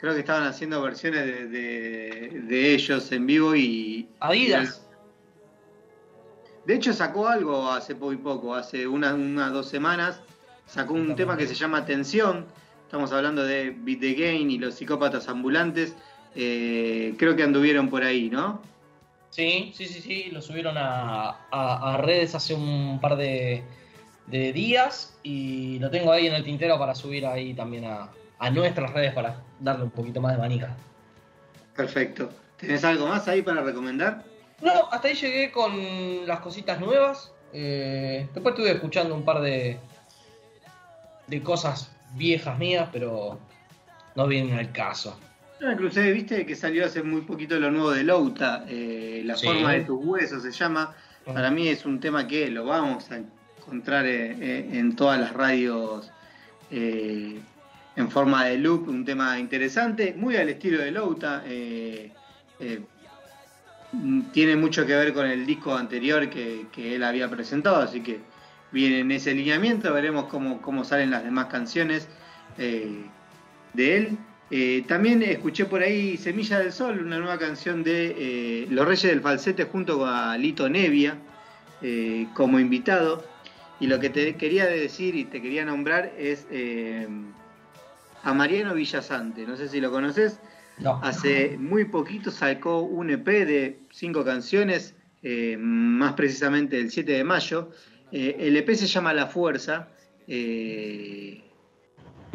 [0.03, 4.09] Creo que estaban haciendo versiones de, de- de ellos en vivo y.
[4.19, 4.85] Adidas.
[6.65, 10.19] De hecho, sacó algo hace muy poco, hace unas unas dos semanas.
[10.65, 12.45] Sacó un tema que se llama Tensión.
[12.83, 15.95] Estamos hablando de Beat the Game y los psicópatas ambulantes.
[16.35, 18.59] Eh, creo que anduvieron por ahí, ¿no?
[19.29, 20.31] Sí, sí, sí, sí.
[20.33, 23.63] Lo subieron a, a- a redes hace un par de,
[24.27, 28.49] de días y lo tengo ahí en el tintero para subir ahí también a, a
[28.49, 30.76] nuestras redes para darle un poquito más de manija.
[31.76, 32.30] Perfecto.
[32.58, 34.23] ¿Tenés algo más ahí para recomendar?
[34.62, 37.32] No, hasta ahí llegué con las cositas nuevas.
[37.52, 39.78] Eh, después estuve escuchando un par de,
[41.28, 43.39] de cosas viejas mías, pero
[44.15, 45.17] no vienen al caso.
[45.60, 49.36] Yo me crucé, viste que salió hace muy poquito lo nuevo de Louta, eh, La
[49.38, 49.47] Sí.
[49.47, 50.93] forma de tus huesos se llama.
[51.26, 56.11] Para mí es un tema que lo vamos a encontrar eh, en todas las radios
[56.70, 57.39] eh,
[57.95, 61.43] en forma de loop, un tema interesante, muy al estilo de Louta.
[61.45, 62.11] eh,
[62.59, 62.81] eh,
[63.91, 68.01] mm, tiene mucho que ver con el disco anterior que, que él había presentado, así
[68.01, 68.19] que
[68.71, 72.07] viene en ese lineamiento, veremos cómo, cómo salen las demás canciones
[72.57, 73.03] eh,
[73.73, 74.17] de él.
[74.87, 79.63] También escuché por ahí Semilla del Sol, una nueva canción de Los Reyes del Falsete
[79.63, 81.17] junto a Lito Nevia
[82.35, 83.25] como invitado.
[83.79, 86.45] Y lo que te quería decir y te quería nombrar es
[88.24, 89.45] a Mariano Villasante.
[89.45, 90.39] No sé si lo conoces.
[90.80, 90.99] No.
[91.03, 97.24] Hace muy poquito sacó un EP de cinco canciones, eh, más precisamente el 7 de
[97.24, 97.69] mayo.
[98.11, 99.89] Eh, el EP se llama La Fuerza.
[100.28, 101.41] eh,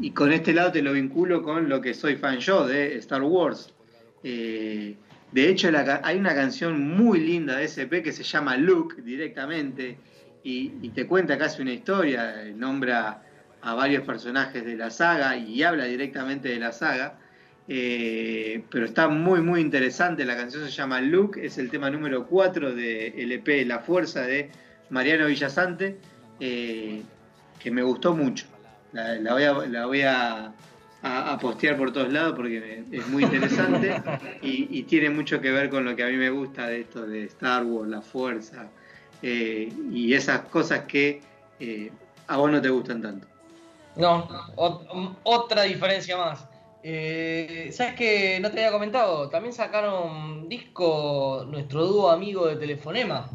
[0.01, 3.23] y con este lado te lo vinculo con lo que soy fan yo de Star
[3.23, 3.75] Wars.
[4.23, 4.97] De
[5.35, 9.99] hecho, la hay una canción muy linda de ese EP que se llama Luke directamente
[10.45, 13.28] y, y te cuenta casi una historia, nombra
[13.63, 17.19] a varios personajes de la saga y habla directamente de la saga.
[17.71, 22.27] Eh, pero está muy muy interesante, la canción se llama Luke, es el tema número
[22.27, 24.51] 4 del EP La Fuerza de
[24.89, 25.99] Mariano Villasante,
[26.41, 27.03] eh,
[27.61, 28.47] que me gustó mucho.
[28.93, 30.55] La, voy, a, la voy a
[31.03, 34.03] a, postear por todos lados porque es muy interesante
[34.43, 37.25] y, tiene mucho que ver con lo que a mí me gusta de esto de
[37.25, 38.71] Star Wars, la fuerza
[39.23, 41.21] eh, y esas cosas que
[42.29, 43.27] a vos no te gustan tanto.
[43.99, 46.47] No, ot- otra diferencia más.
[46.83, 49.29] Eh, ¿Sabes que no te había comentado?
[49.29, 53.29] También sacaron disco nuestro dúo amigo de Telefonema.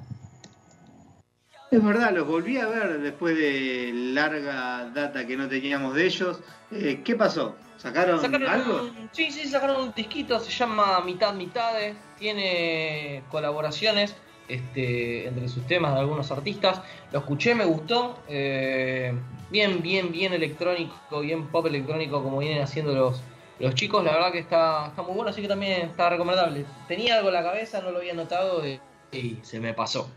[1.71, 6.41] Es verdad, los volví a ver después de larga data que no teníamos de ellos.
[6.71, 7.57] Eh, ¿Qué pasó?
[7.77, 8.83] ¿Sacaron, Sacaron algo?
[8.83, 14.15] un- sí, sí, sacaron un disquito, se llama Mitad Mitades, tiene colaboraciones
[14.47, 16.81] este, entre sus temas de algunos artistas.
[17.11, 18.23] Lo escuché, me gustó.
[18.27, 19.19] eh,
[19.53, 23.21] bien, bien, bien electrónico, bien pop electrónico como vienen haciendo los,
[23.59, 24.03] los chicos.
[24.03, 26.65] La verdad que está, está muy bueno, así que también está recomendable.
[26.87, 28.79] Tenía algo en la cabeza, no lo había notado y,
[29.11, 30.11] y se me pasó.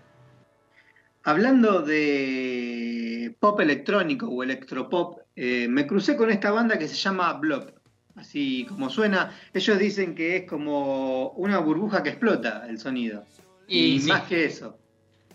[1.22, 7.32] Hablando de pop electrónico o electropop, eh, me crucé con esta banda que se llama
[7.34, 7.74] Blob.
[8.14, 13.24] Así como suena, ellos dicen que es como una burbuja que explota el sonido.
[13.68, 14.08] Y, Y sí.
[14.08, 14.78] más que eso.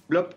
[0.08, 0.34] Blob.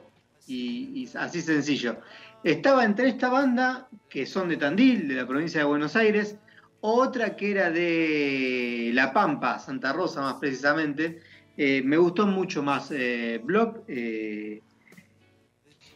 [0.47, 1.97] Y, y así sencillo.
[2.45, 6.37] Estaba entre esta banda, que son de Tandil, de la provincia de Buenos Aires,
[6.83, 11.23] otra que era de La Pampa, Santa Rosa más precisamente.
[11.57, 13.85] Eh, me gustó mucho más eh, Blob.
[13.89, 14.61] eh,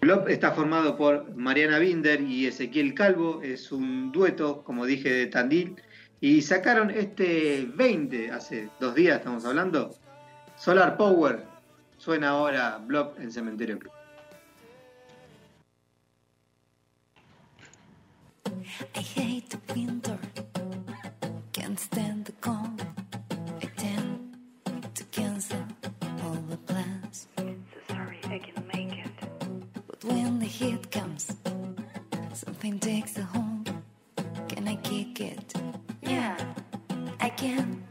[0.01, 5.27] Blob está formado por Mariana Binder y Ezequiel Calvo, es un dueto, como dije, de
[5.27, 5.77] Tandil,
[6.19, 9.95] y sacaron este 20, hace dos días estamos hablando,
[10.57, 11.45] Solar Power,
[11.99, 13.98] suena ahora Blob en Cementerio Club.
[18.95, 20.19] I hate the winter,
[21.53, 22.85] can't stand the cold.
[23.62, 24.37] I tend
[24.95, 25.64] to cancel
[26.23, 27.27] all the plans.
[27.37, 27.57] So
[27.89, 29.11] sorry I can't make it.
[29.87, 31.35] But when the heat comes,
[32.33, 33.71] something takes a hold.
[34.49, 35.55] Can I kick it?
[36.03, 36.37] Yeah.
[37.21, 37.88] I can.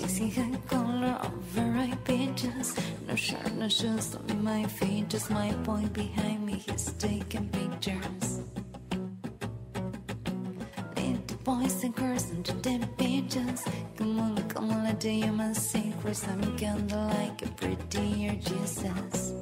[0.00, 1.20] Dizzy head color
[1.56, 2.74] ripe pages.
[3.06, 5.10] No shirt, no shoes, only my feet.
[5.10, 8.40] Just my boy behind me, he's taking pictures.
[10.94, 13.62] The boys and girls into them pages.
[13.98, 16.26] Come on, come on, let you my secrets.
[16.26, 19.39] I'm kinda like a prettier Jesus.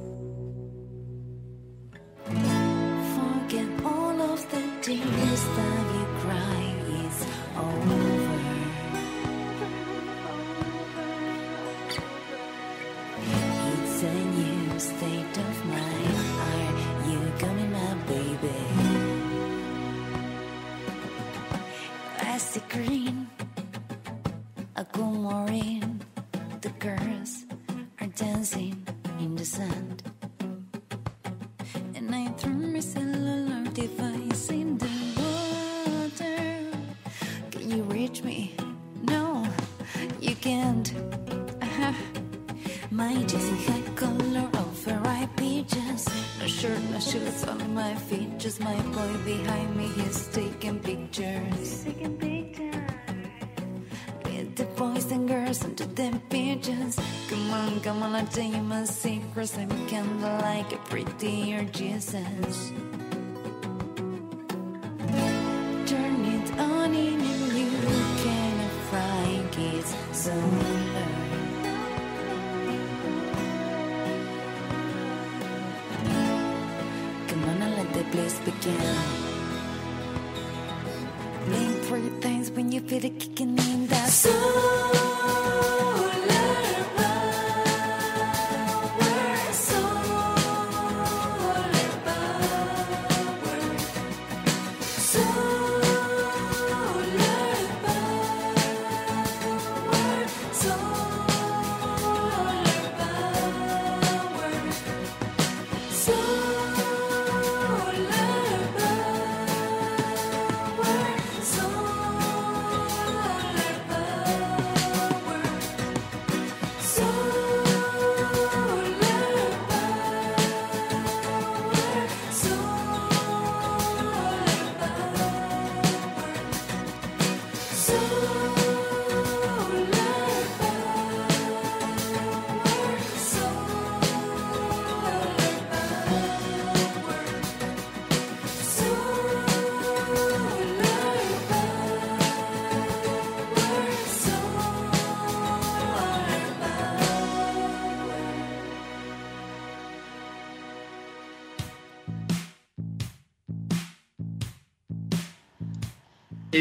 [24.79, 25.99] A cool maureen.
[26.61, 27.43] The girls
[27.99, 28.81] are dancing
[29.19, 30.03] in the sand.
[31.95, 36.39] And I threw my cellular device in the water.
[37.51, 38.55] Can you reach me?
[39.03, 39.45] No,
[40.21, 40.93] you can't.
[41.61, 41.93] Uh-huh.
[42.89, 46.07] My dizzy head color over ripe peaches.
[46.39, 48.39] No shirt, no shoes, on my feet.
[48.39, 51.83] Just my boy behind me, he's taking pictures.
[51.83, 52.38] Taking pictures.
[55.49, 56.99] And into them pigeons.
[57.27, 59.57] Come on, come on, I'll tell you my secrets.
[59.57, 62.71] I'm kinda like a prettier Jesus.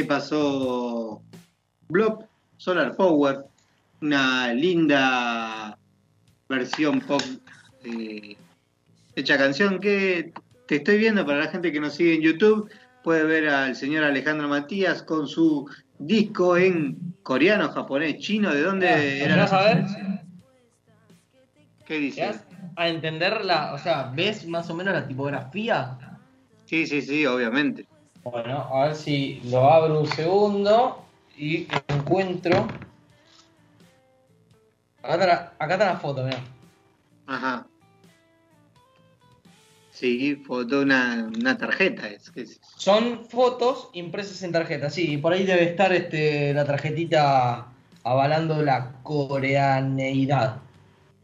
[0.04, 1.22] Pasó
[1.88, 2.24] Blob,
[2.56, 3.44] Solar Power,
[4.00, 5.78] una linda
[6.48, 7.22] versión pop
[7.84, 8.36] eh,
[9.16, 10.32] hecha canción que
[10.66, 12.70] te estoy viendo para la gente que nos sigue en YouTube.
[13.02, 15.68] Puede ver al señor Alejandro Matías con su
[15.98, 18.52] disco en coreano, japonés, chino.
[18.52, 19.36] ¿De dónde ¿Me era?
[19.36, 19.84] vas a ver?
[21.86, 22.20] ¿Qué dice?
[22.20, 22.44] ¿Llegas
[22.76, 25.98] a entender la, o sea, ves más o menos la tipografía?
[26.66, 27.86] Sí, sí, sí, obviamente.
[28.24, 31.04] Bueno, a ver si lo abro un segundo
[31.36, 32.66] y encuentro.
[35.02, 36.40] Acá está la, acá está la foto, mirá.
[37.26, 37.66] Ajá.
[39.90, 42.30] Sí, foto una, una tarjeta es.
[42.30, 46.64] que es- Son fotos impresas en tarjeta, sí, y por ahí debe estar este, la
[46.64, 47.66] tarjetita
[48.04, 50.56] avalando la coreaneidad.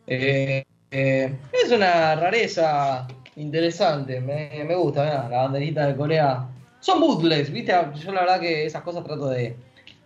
[0.07, 6.49] Eh, eh, es una rareza interesante, me, me gusta, mirá, la banderita de Corea.
[6.85, 7.73] Son bootlegs, ¿viste?
[7.95, 9.57] Yo la verdad que esas cosas trato de,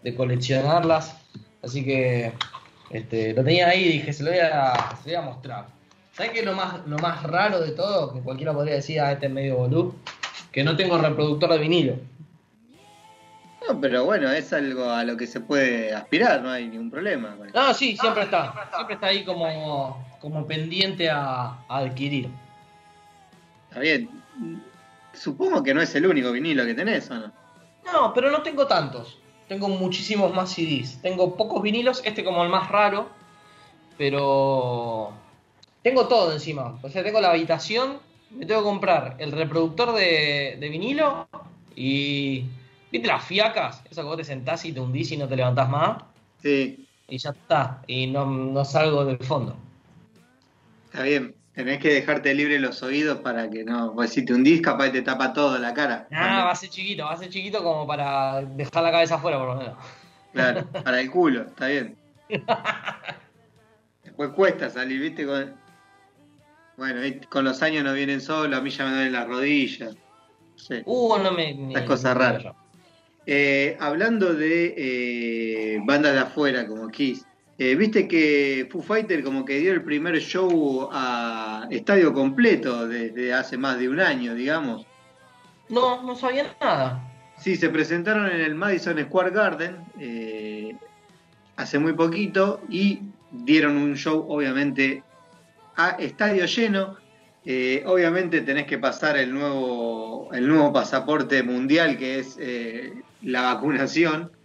[0.05, 1.17] de coleccionarlas,
[1.61, 2.33] así que
[2.91, 5.67] este, lo tenía ahí y dije, se lo voy a, se lo voy a mostrar.
[6.13, 8.15] ¿Sabes qué es lo más, lo más raro de todo?
[8.15, 9.97] Que cualquiera podría decir, ah, este es medio boludo.
[10.53, 11.97] Que no tengo reproductor de vinilo.
[13.67, 17.37] No, pero bueno, es algo a lo que se puede aspirar, no hay ningún problema.
[17.53, 18.55] No, sí, siempre está.
[18.73, 22.31] Siempre está ahí como, como pendiente a, a adquirir.
[23.69, 24.09] Está bien.
[25.19, 27.33] Supongo que no es el único vinilo que tenés, ¿o no?
[27.93, 29.19] No, pero no tengo tantos.
[29.49, 31.01] Tengo muchísimos más CDs.
[31.03, 33.09] Tengo pocos vinilos, este como el más raro.
[33.97, 35.13] Pero
[35.83, 36.79] tengo todo encima.
[36.83, 38.01] O sea, tengo la habitación.
[38.31, 41.29] Me tengo que comprar el reproductor de, de vinilo
[41.75, 42.45] y.
[42.91, 43.83] ¿Viste las fiacas?
[43.91, 46.03] Eso que vos te sentás y te hundís y no te levantás más.
[46.43, 47.83] Sí, Y ya está.
[47.87, 49.57] Y no, no salgo del fondo.
[50.87, 51.38] está bien.
[51.59, 53.93] Tenés que dejarte libre los oídos para que no.
[53.93, 56.07] Pues si te hundís, capaz te tapa todo la cara.
[56.13, 59.39] Ah, va a ser chiquito, va a ser chiquito como para dejar la cabeza afuera
[59.39, 59.77] por lo menos.
[60.33, 61.97] Claro, para el culo, está bien.
[64.05, 65.27] Después cuesta salir, ¿viste?
[65.27, 65.53] Con...
[66.77, 69.97] Bueno, con los años no vienen solos, a mí ya me duelen las rodillas.
[70.55, 70.81] Sí.
[70.85, 71.73] Uh, no me.
[71.73, 72.55] Esas cosas raras.
[73.27, 77.27] Eh, hablando de eh, bandas de afuera como Kiss,
[77.61, 83.35] eh, viste que Foo Fighter como que dio el primer show a estadio completo desde
[83.35, 84.87] hace más de un año, digamos.
[85.69, 87.05] No, no sabía nada.
[87.37, 90.77] Sí, se presentaron en el Madison Square Garden eh,
[91.57, 93.01] hace muy poquito y
[93.33, 95.03] dieron un show, obviamente,
[95.77, 96.97] a estadio lleno.
[97.45, 102.39] Eh, obviamente tenés que pasar el nuevo, el nuevo pasaporte mundial que es
[103.23, 104.38] la vacunación.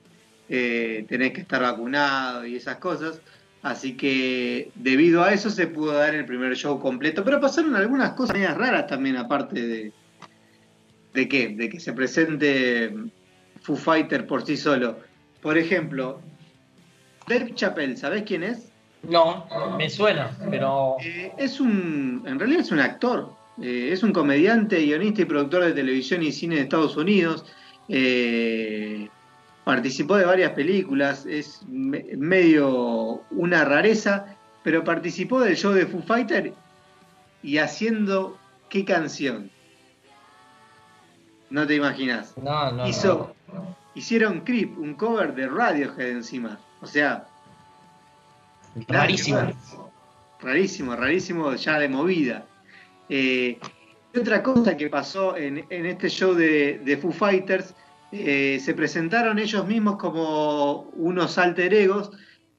[0.55, 3.19] Eh, tenés que estar vacunado y esas cosas.
[3.63, 7.23] Así que debido a eso se pudo dar el primer show completo.
[7.23, 9.93] Pero pasaron algunas cosas raras también, aparte de,
[11.13, 11.49] ¿De qué?
[11.49, 12.93] De que se presente
[13.61, 14.97] Foo Fighter por sí solo.
[15.41, 16.21] Por ejemplo,
[17.27, 18.71] Dave Chappelle, ¿sabés quién es?
[19.03, 19.45] No,
[19.77, 20.97] me suena, pero.
[21.01, 23.33] Eh, es un, en realidad es un actor.
[23.61, 27.45] Eh, es un comediante, guionista y productor de televisión y cine de Estados Unidos.
[27.89, 29.09] Eh,
[29.63, 31.25] participó de varias películas.
[31.25, 36.53] Es me- medio una rareza, pero participó del show de Foo Fighter
[37.41, 38.37] y haciendo
[38.69, 39.49] qué canción.
[41.49, 42.35] No te imaginas.
[42.37, 42.87] No, no.
[42.87, 43.75] Hizo, no.
[43.95, 46.59] hicieron Creep, un cover de Radiohead encima.
[46.81, 47.27] O sea,
[48.87, 49.39] Rarísimo.
[50.41, 52.45] Rarísimo, rarísimo ya de movida.
[53.07, 53.59] Eh,
[54.13, 57.73] y otra cosa que pasó en, en este show de, de Foo Fighters,
[58.13, 62.11] eh, se presentaron ellos mismos como unos alter egos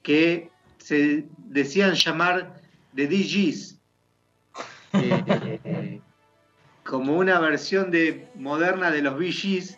[0.03, 2.61] que se decían llamar
[2.95, 3.71] The DGs.
[4.97, 6.01] Eh, eh,
[6.83, 9.77] como una versión de moderna de los VGs,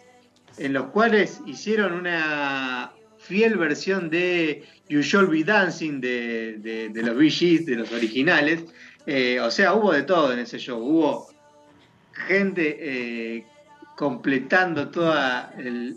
[0.60, 7.02] en los cuales hicieron una fiel versión de You Shall Be Dancing de, de- de
[7.04, 8.64] los VGs, de los originales.
[9.08, 10.80] Eh, o sea, hubo de todo en ese show.
[10.80, 11.30] Hubo
[12.28, 13.44] gente
[13.98, 15.50] completando todas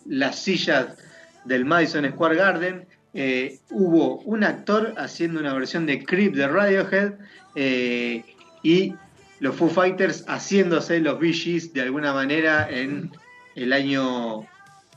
[0.07, 0.96] las sillas
[1.44, 2.86] del Madison Square Garden.
[3.12, 7.12] Eh, hubo un actor haciendo una versión de Creep de Radiohead.
[7.55, 8.24] eh,
[8.62, 8.94] y
[9.40, 13.11] los Foo Fighters haciéndose los VGs de alguna manera en
[13.55, 14.46] el año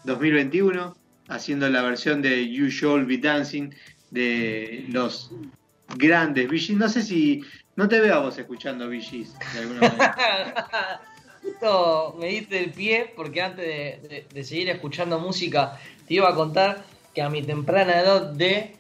[0.05, 0.95] 2021,
[1.27, 3.69] haciendo la versión de You Shall Be Dancing
[4.11, 5.31] de los
[5.97, 6.77] grandes VGs.
[6.77, 7.41] No sé si,
[7.75, 11.01] no te veo a vos escuchando VGs de alguna manera.
[11.43, 15.77] Justo me diste el pie porque antes de, de- de seguir escuchando música
[16.07, 16.83] te iba a contar
[17.13, 18.75] que a mi temprana edad de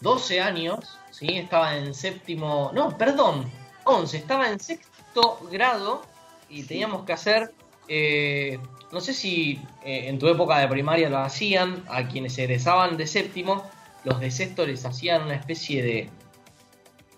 [0.00, 1.26] 12 años, ¿sí?
[1.36, 3.50] estaba en séptimo, no, perdón,
[3.84, 6.02] 11, estaba en sexto grado
[6.48, 7.52] y teníamos que hacer
[7.88, 8.58] eh,
[8.92, 13.06] no sé si eh, en tu época de primaria lo hacían, a quienes egresaban de
[13.06, 13.62] séptimo,
[14.04, 16.10] los de sexto les hacían una especie de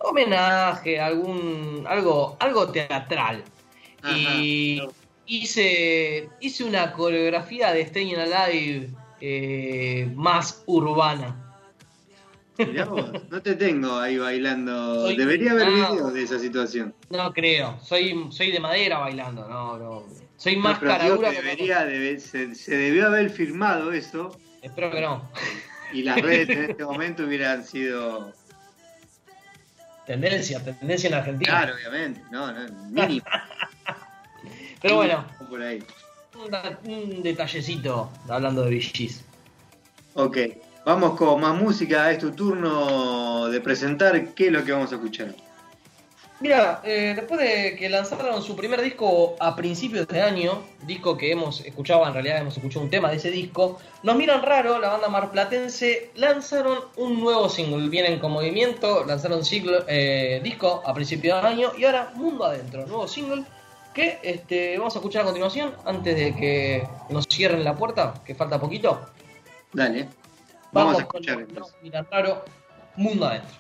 [0.01, 3.45] homenaje, algún algo, algo teatral.
[4.03, 4.83] Ajá, y
[5.27, 8.91] hice, hice una coreografía de Staying Alive
[9.21, 11.47] eh, más urbana.
[12.59, 15.03] Mirá vos, no te tengo ahí bailando.
[15.07, 15.91] Soy- Debería haber Ah.
[15.93, 16.95] videos de esa situación.
[17.09, 20.05] No creo, soy, soy de madera bailando, no, no.
[20.37, 24.91] Soy No, más pero cara dura que debe- se, se debió haber filmado eso Espero
[24.91, 25.31] que no.
[25.93, 28.33] y las redes en este momento hubieran sido.
[30.07, 31.51] Tendencia, tendencia en Argentina.
[31.51, 33.25] Claro, obviamente, no, no, mínimo.
[34.81, 35.83] Pero bueno, Por ahí.
[36.85, 39.25] un, detallecito hablando de VGs.
[40.15, 40.39] Ok,
[40.87, 42.11] vamos con más música.
[42.11, 45.35] Es tu turno de presentar qué es lo que vamos a escuchar.
[46.41, 51.31] Mira, eh, después de que lanzaron su primer disco a principios de año, disco que
[51.31, 54.89] hemos escuchado, en realidad hemos escuchado un tema de ese disco, nos miran raro, la
[54.89, 61.49] banda marplatense lanzaron un nuevo single, vienen con movimiento, lanzaron eh, disco a principios de
[61.49, 63.45] año y ahora Mundo Adentro, nuevo single
[63.95, 68.35] que este, vamos a escuchar a continuación antes de que nos cierren la puerta, que
[68.35, 69.01] falta poquito.
[69.73, 70.09] Dale,
[70.73, 71.47] vamos, a con escuchar
[71.83, 72.45] miran raro,
[72.97, 73.59] Mundo Adentro.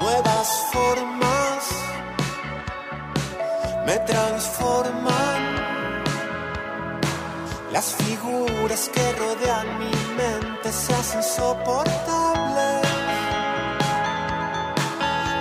[0.00, 1.84] Nuevas formas
[3.86, 5.23] me transforman.
[7.74, 12.86] Las figuras que rodean mi mente se hacen soportables.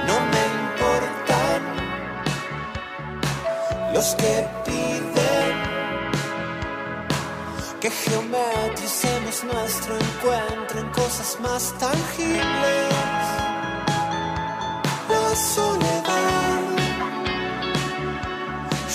[0.08, 1.62] No me importan
[3.94, 4.34] los que
[4.66, 5.54] piden
[7.80, 12.94] que geometricemos nuestro encuentro en cosas más tangibles
[15.10, 16.62] la soledad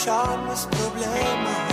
[0.05, 1.68] ya no es problema.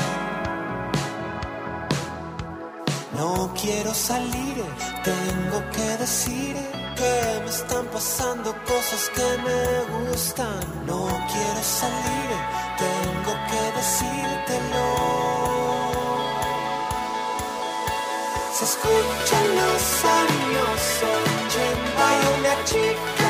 [3.26, 4.58] No quiero salir,
[5.04, 6.56] tengo que decir
[7.00, 7.14] que
[7.44, 9.62] me están pasando cosas que me
[9.96, 10.60] gustan.
[10.86, 11.02] No
[11.32, 12.30] quiero salir,
[12.86, 14.86] tengo que decírtelo.
[18.58, 19.86] Se escuchan los
[20.24, 20.78] años
[21.50, 23.25] 80 Hay una chica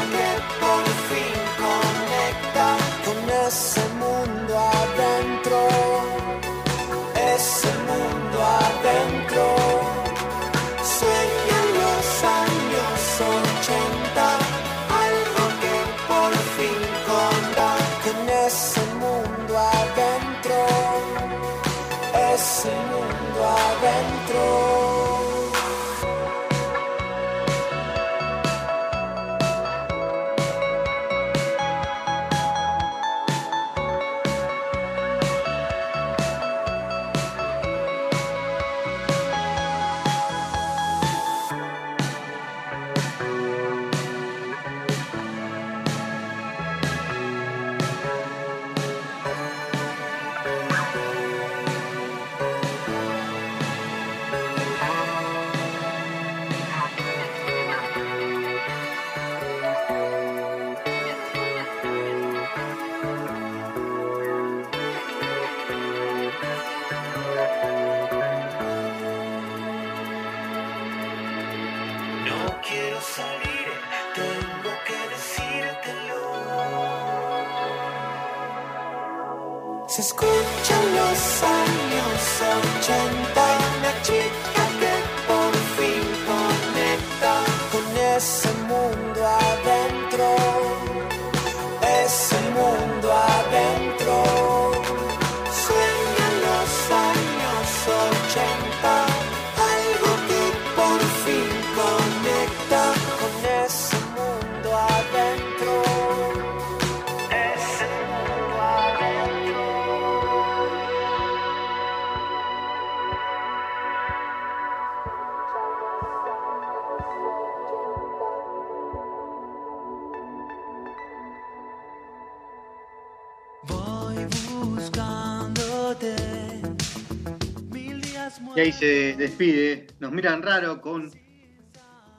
[129.25, 131.11] despide, nos miran raro con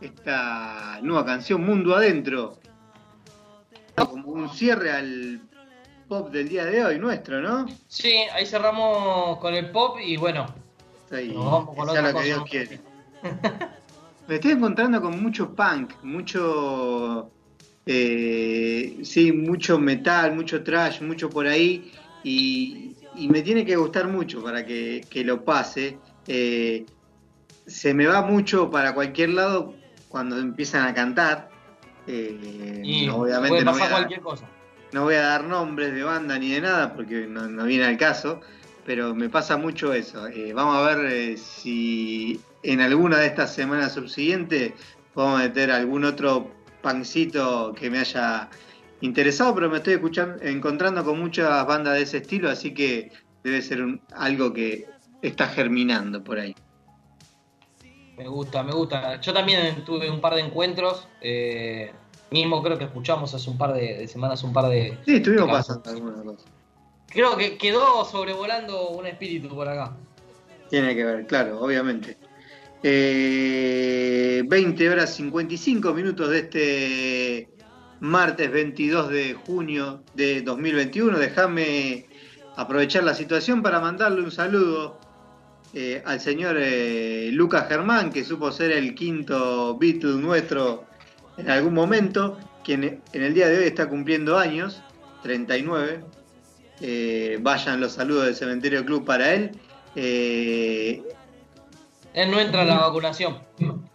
[0.00, 2.58] esta nueva canción Mundo Adentro.
[3.94, 5.40] Como un cierre al
[6.08, 7.66] pop del día de hoy nuestro, ¿no?
[7.88, 10.46] Sí, ahí cerramos con el pop y bueno,
[11.10, 12.80] ahí, nos vamos con otra lo que Dios quiere.
[14.28, 17.30] me estoy encontrando con mucho punk, mucho,
[17.86, 21.92] eh, sí, mucho metal, mucho trash, mucho por ahí,
[22.22, 25.98] y, y me tiene que gustar mucho para que, que lo pase.
[26.28, 26.84] Eh,
[27.66, 29.74] se me va mucho para cualquier lado
[30.08, 31.48] cuando empiezan a cantar.
[32.06, 34.48] Eh, Y obviamente puede no voy, pasar a, cualquier cosa.
[34.92, 37.96] no voy a dar nombres de banda ni de nada porque no, no viene al
[37.96, 38.40] caso,
[38.84, 40.26] pero me pasa mucho eso.
[40.28, 44.72] Eh, vamos a ver eh, si en alguna de estas semanas subsiguientes
[45.14, 46.52] podemos meter algún otro
[46.82, 48.48] pancito que me haya
[49.00, 53.10] interesado, pero me estoy escuchando, encontrando con muchas bandas de ese estilo, así que
[53.42, 54.86] debe ser un- algo que
[55.22, 56.54] está germinando por ahí.
[58.16, 59.20] Me gusta, me gusta.
[59.20, 61.06] Yo también tuve un par de encuentros.
[61.20, 61.92] eh,
[62.30, 64.98] mismo creo que escuchamos hace un par de, de semanas un par de.
[65.04, 66.44] Sí, estuvimos de pasando algunas cosas.
[67.08, 69.96] Creo que quedó sobrevolando un espíritu por acá.
[70.68, 72.16] Tiene que ver, claro, obviamente.
[72.82, 77.48] Eh, 20 horas 55 minutos de este
[78.00, 81.18] martes 22 de junio de 2021.
[81.18, 82.06] Déjame
[82.56, 84.98] aprovechar la situación para mandarle un saludo
[85.74, 90.84] eh, al señor eh, Lucas Germán, que supo ser el quinto Beatle nuestro
[91.36, 94.82] en algún momento, quien en el día de hoy está cumpliendo años,
[95.22, 96.00] 39.
[96.80, 99.52] Eh, vayan los saludos del Cementerio Club para él.
[99.94, 101.02] Eh,
[102.12, 103.38] Él no entra en la vacunación.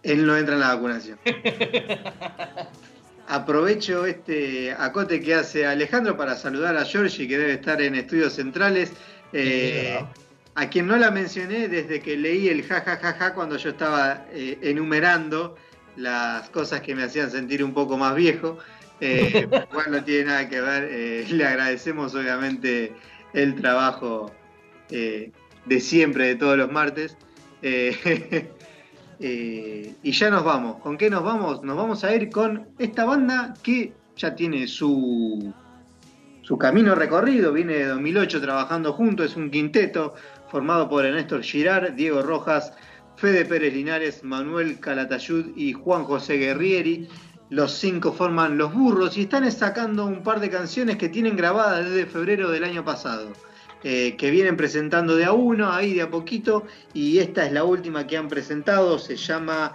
[0.02, 1.18] él no entra en la vacunación.
[3.28, 8.34] Aprovecho este acote que hace Alejandro para saludar a Georgie, que debe estar en estudios
[8.34, 8.92] centrales.
[9.32, 10.04] Eh,
[10.54, 15.56] a quien no la mencioné desde que leí el jajajaja cuando yo estaba eh, enumerando
[15.96, 18.58] las cosas que me hacían sentir un poco más viejo.
[19.00, 20.88] Eh, igual no tiene nada que ver.
[20.90, 22.94] eh, le agradecemos obviamente
[23.32, 24.30] el trabajo
[24.90, 25.32] eh,
[25.66, 27.16] de siempre, de todos los martes.
[29.24, 30.80] Y ya nos vamos.
[30.82, 31.62] ¿Con qué nos vamos?
[31.62, 35.54] Nos vamos a ir con esta banda que ya tiene su,
[36.42, 37.52] su camino recorrido.
[37.52, 39.22] Viene de 2008 trabajando junto.
[39.22, 40.14] Es un quinteto
[40.52, 42.74] formado por Néstor Girard, Diego Rojas,
[43.16, 47.08] Fede Pérez Linares, Manuel Calatayud y Juan José Guerrieri.
[47.48, 51.86] Los cinco forman Los Burros y están sacando un par de canciones que tienen grabadas
[51.86, 53.32] desde febrero del año pasado.
[53.84, 57.64] eh, que vienen presentando de a uno, ahí de a poquito, y esta es la
[57.64, 59.72] última que han presentado, se llama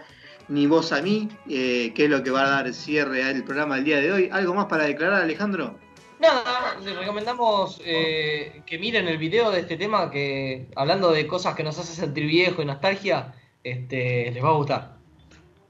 [0.48, 3.76] Ni vos a mí, eh, que es lo que va a dar cierre al programa
[3.76, 4.30] del día de hoy.
[4.32, 5.87] ¿Algo más para declarar, Alejandro?
[6.20, 11.54] Nada, les recomendamos eh, que miren el video de este tema que, hablando de cosas
[11.54, 14.98] que nos hace sentir viejo y nostalgia, este, les va a gustar.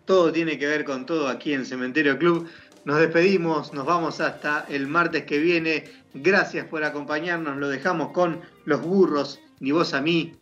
[0.05, 2.49] Todo tiene que ver con todo aquí en Cementerio Club.
[2.85, 5.83] Nos despedimos, nos vamos hasta el martes que viene.
[6.13, 10.33] Gracias por acompañarnos, lo dejamos con los burros, ni vos a mí.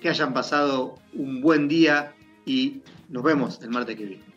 [0.00, 2.14] Que hayan pasado un buen día
[2.46, 4.31] y nos vemos el martes que viene.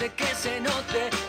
[0.00, 1.19] De que se note